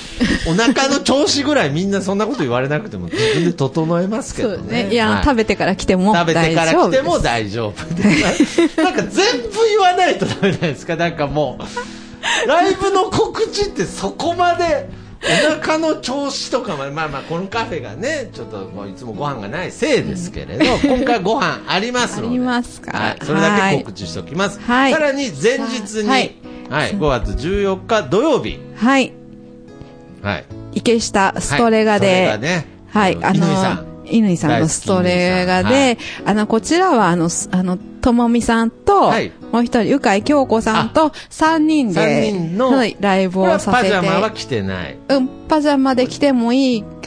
[0.49, 4.85] お腹の調子ぐらいみんなそんなこと言われなくても自分で整えますけどね。
[4.85, 4.89] ね。
[4.93, 6.73] いや、はい食べてから来ても食べてから。
[6.75, 8.61] 来ても大丈夫です。
[8.83, 10.97] なんか全部言わないとダメなんですか？
[10.97, 11.65] なんかもう、
[12.47, 14.89] ライブの告知ってそこまで、
[15.23, 22.29] お腹の調子とかまで、まあまあ、このカフェがね、ちょっといつもご飯がないせいですけれど、 今回ご飯ありますので。
[22.29, 23.19] ありますからはい。
[23.23, 24.59] それだけ告知しておきます。
[24.61, 29.13] はいさらに前日に、ははいい、5月14日土曜日、はい。
[30.23, 30.45] はい。
[30.73, 43.73] 池下ストレガで、はいね、はい、あ乾さんの、乾さんのストレガで、あの、こちらは、あの、すあの、ともみさんと、はいもう一人、ゆかい京子さんと、三人で、三人のはい、ライブをさせて。
[43.73, 44.97] パジャマは着てない。
[45.09, 46.85] うん、パジャマで着てもいい、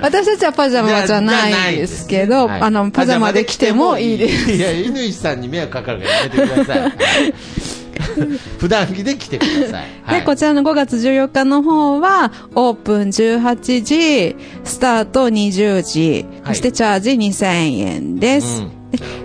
[0.00, 4.52] 私たちはパジャマじゃないんですけど、はいあの、パジャマで着てもいいです。
[4.52, 6.92] いや、乾さんに迷惑かかるからやめてください。
[8.00, 9.72] は い普段着で来てください。
[10.02, 18.62] はいで、こちらの5月14日の方は、オープン18時、スタート20時、はいそしてチャージ2000円です。
[18.62, 18.70] うん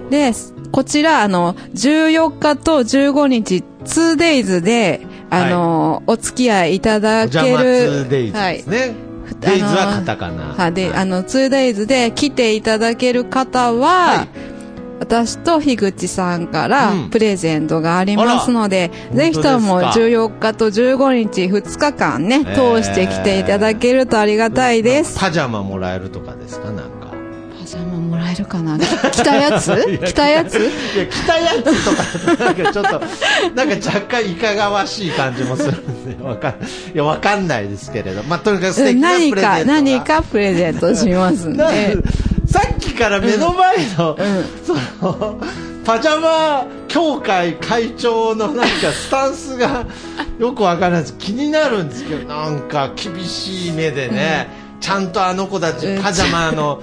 [0.10, 0.32] で、
[0.72, 8.08] こちら、あの、14日と15日、2days で、あの、お付き合いいただける。
[8.08, 8.94] 2days ですね。
[9.42, 10.54] デイズはカタカナ。
[10.56, 10.74] はい。
[10.74, 14.55] で、はいあの、2days で来ていただける方は、はい
[15.00, 25.20] 私と樋口さんからうんプレゼントがありますので、あらぜひとも本当ですか14日と15日2日間ね、えー通して来ていただけるとありがたいです。
[25.20, 27.05] パジャマもらえるとかですかなんか。
[27.66, 28.78] パジャマもらえるかな？
[28.78, 29.72] 着たやつ？
[30.06, 30.60] 着たやつ？
[30.60, 33.00] いや、着たやつとか、なんかちょっと、
[33.56, 36.56] なんか若干いかがわしい感じもするんで、わかん、い
[36.94, 38.22] や、わかんないですけれど。
[38.22, 39.42] まあ、とにかく素敵なプレゼントが。
[39.42, 41.98] 何か、何かプレゼントしますんで。
[42.48, 44.18] さっきから目の前の、
[44.64, 45.42] その、
[45.84, 49.88] パジャマ協会会長のなんかスタンスが
[50.38, 51.18] よくわからないです。
[51.18, 54.48] 気になるんですけど、なんか厳しい目でね、
[54.80, 56.82] ちゃんとあの子たちうんパジャマの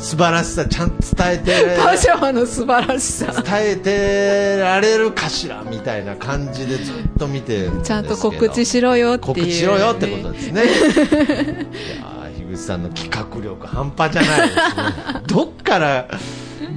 [0.00, 3.42] 素晴らしさちゃんと伝えて、パジャマの素晴らしさ。
[3.42, 10.64] 伝えてられるかしらみたいな感じでずっと見てるんですけどちゃんと告知しろよっていう、告知しろよってことですね。
[10.64, 15.22] いやー樋口さんの企画力半端じゃないですね。
[15.26, 16.08] どっから、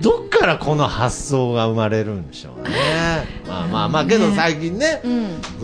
[0.01, 2.71] どっからこの発想が生まれるんでしょうね。
[3.47, 5.07] まあまあまあ、けど最近ね、う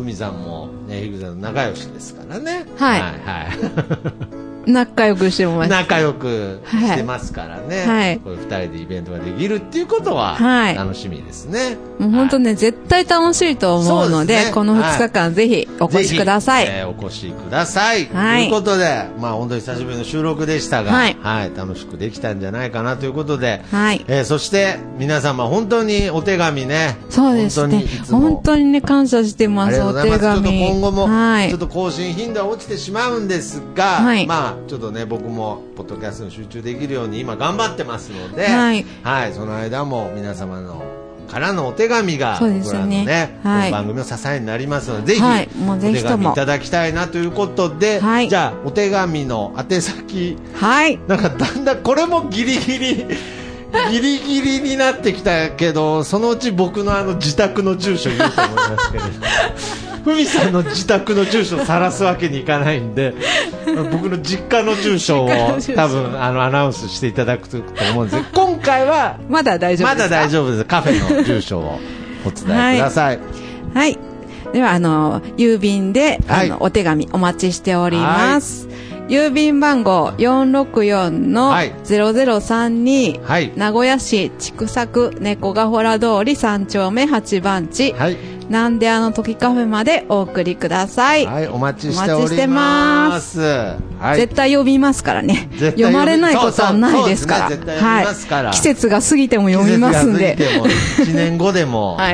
[0.03, 0.15] ん。
[0.15, 2.65] さんもね、樋口さんと仲良しですからね。
[2.77, 4.48] はいはい。
[4.65, 5.69] 仲良くしてます。
[5.69, 7.85] 仲良くしてますからね。
[7.85, 11.77] はいこれ二人でイベントができるっていうことは、はい楽しみですね。
[11.99, 16.65] もう本当ね、絶対楽しいと思うので、この2日間ぜひお越しください。
[16.67, 18.05] えーお越しください。
[18.07, 21.17] はいということで、まあ本当に久しぶりの収録でしたが、はい
[21.55, 30.19] 楽しくできたんじゃないかなということで、はいえーそして皆様本当にお手紙ね、そうですね本当にね、感謝してます、お手がとうございます。
[30.19, 30.67] ちょっと紙。
[30.69, 31.59] 今後も、はいちょっ。
[31.59, 38.85] と更新頻度は落ちてしまうんですが、はいまあちょっとね、僕もポッドキャストに集中できるように今頑張ってますので、はい。
[39.03, 40.83] はい、その間も皆様の
[41.29, 43.71] からのお手紙が、僕らのね、はい。
[43.71, 45.49] 番組の支えになりますので、ぜひ、はい。
[45.55, 46.13] もうぜひとも。
[46.13, 48.29] お手紙いただきたいなということで、はい。
[48.29, 50.99] じゃあ、お手紙の宛先、はい。
[51.07, 53.05] なんかだんだん、これもギリギリ、
[53.91, 63.13] ギリギリになってきたけど、そのうち僕のあの自宅の住所言うと思いますけれど、ふみさんの自宅の住所を晒すわけにいかないんで、
[63.91, 65.29] 僕の実家の住所を
[65.75, 67.57] 多分あのアナウンスしていただくと
[67.91, 70.15] 思うんです 今回はまだ大丈夫まですか？
[70.15, 70.65] だ大丈夫です。
[70.65, 71.79] カフェの住所を
[72.25, 72.43] お伝
[72.73, 73.19] えください。
[73.73, 73.97] はい。
[74.53, 78.67] では、あの、郵便で、はいあの、お手紙お待ちしております。
[79.07, 83.51] 郵便番号464のはい0032、はい。
[83.55, 88.17] 名古屋市筑作猫ヶ原通り3丁目8番地、はい。
[88.49, 91.25] なんであの時カフェまでお送りください。
[91.25, 91.47] はい。
[91.47, 93.39] お待ちしておお待ちしてりまます。
[93.39, 93.77] は
[94.13, 94.15] い。
[94.17, 95.49] 絶対呼びますからね。
[95.59, 97.49] 読まれないことはないですから。
[97.49, 97.81] そうそうそうね
[98.27, 98.53] からはい。
[98.53, 100.35] 季節が過ぎても読みますんで。
[100.35, 102.13] 季節が過ぎても、1年後でも、 はい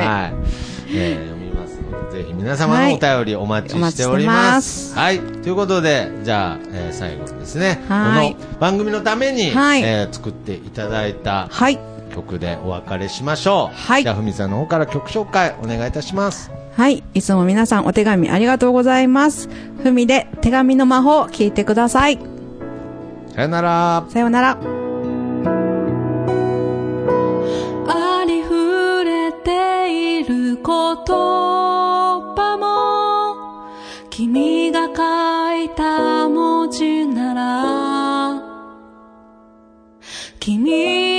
[0.94, 4.94] えー読みますので、ぜひ皆様のお便りお待ちしております。
[4.94, 5.20] ははい。
[5.20, 11.78] ということで、じゃあ、えー最後にですね、はいこの番組のために、はいえー作っていただいたはい。
[12.16, 13.76] 曲でお別れしましょう。
[13.76, 16.50] はいじゃあ、ふみさんの方から曲紹介お願いいたします。
[16.74, 17.02] はい。
[17.14, 19.48] いつも皆さんお手紙ありがとうございます。
[19.82, 22.18] ふみで手紙の魔法聞いてください。
[23.34, 24.06] さよなら。
[24.08, 24.58] さようなら。
[27.88, 33.70] ありふれている言葉も
[34.10, 34.92] 君が書
[35.62, 38.42] いた文字なら
[40.40, 41.15] 君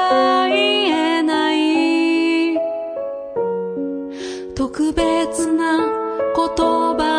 [0.00, 0.88] は言
[1.18, 2.58] えない。
[4.54, 6.56] 特別な言
[6.96, 7.09] 葉。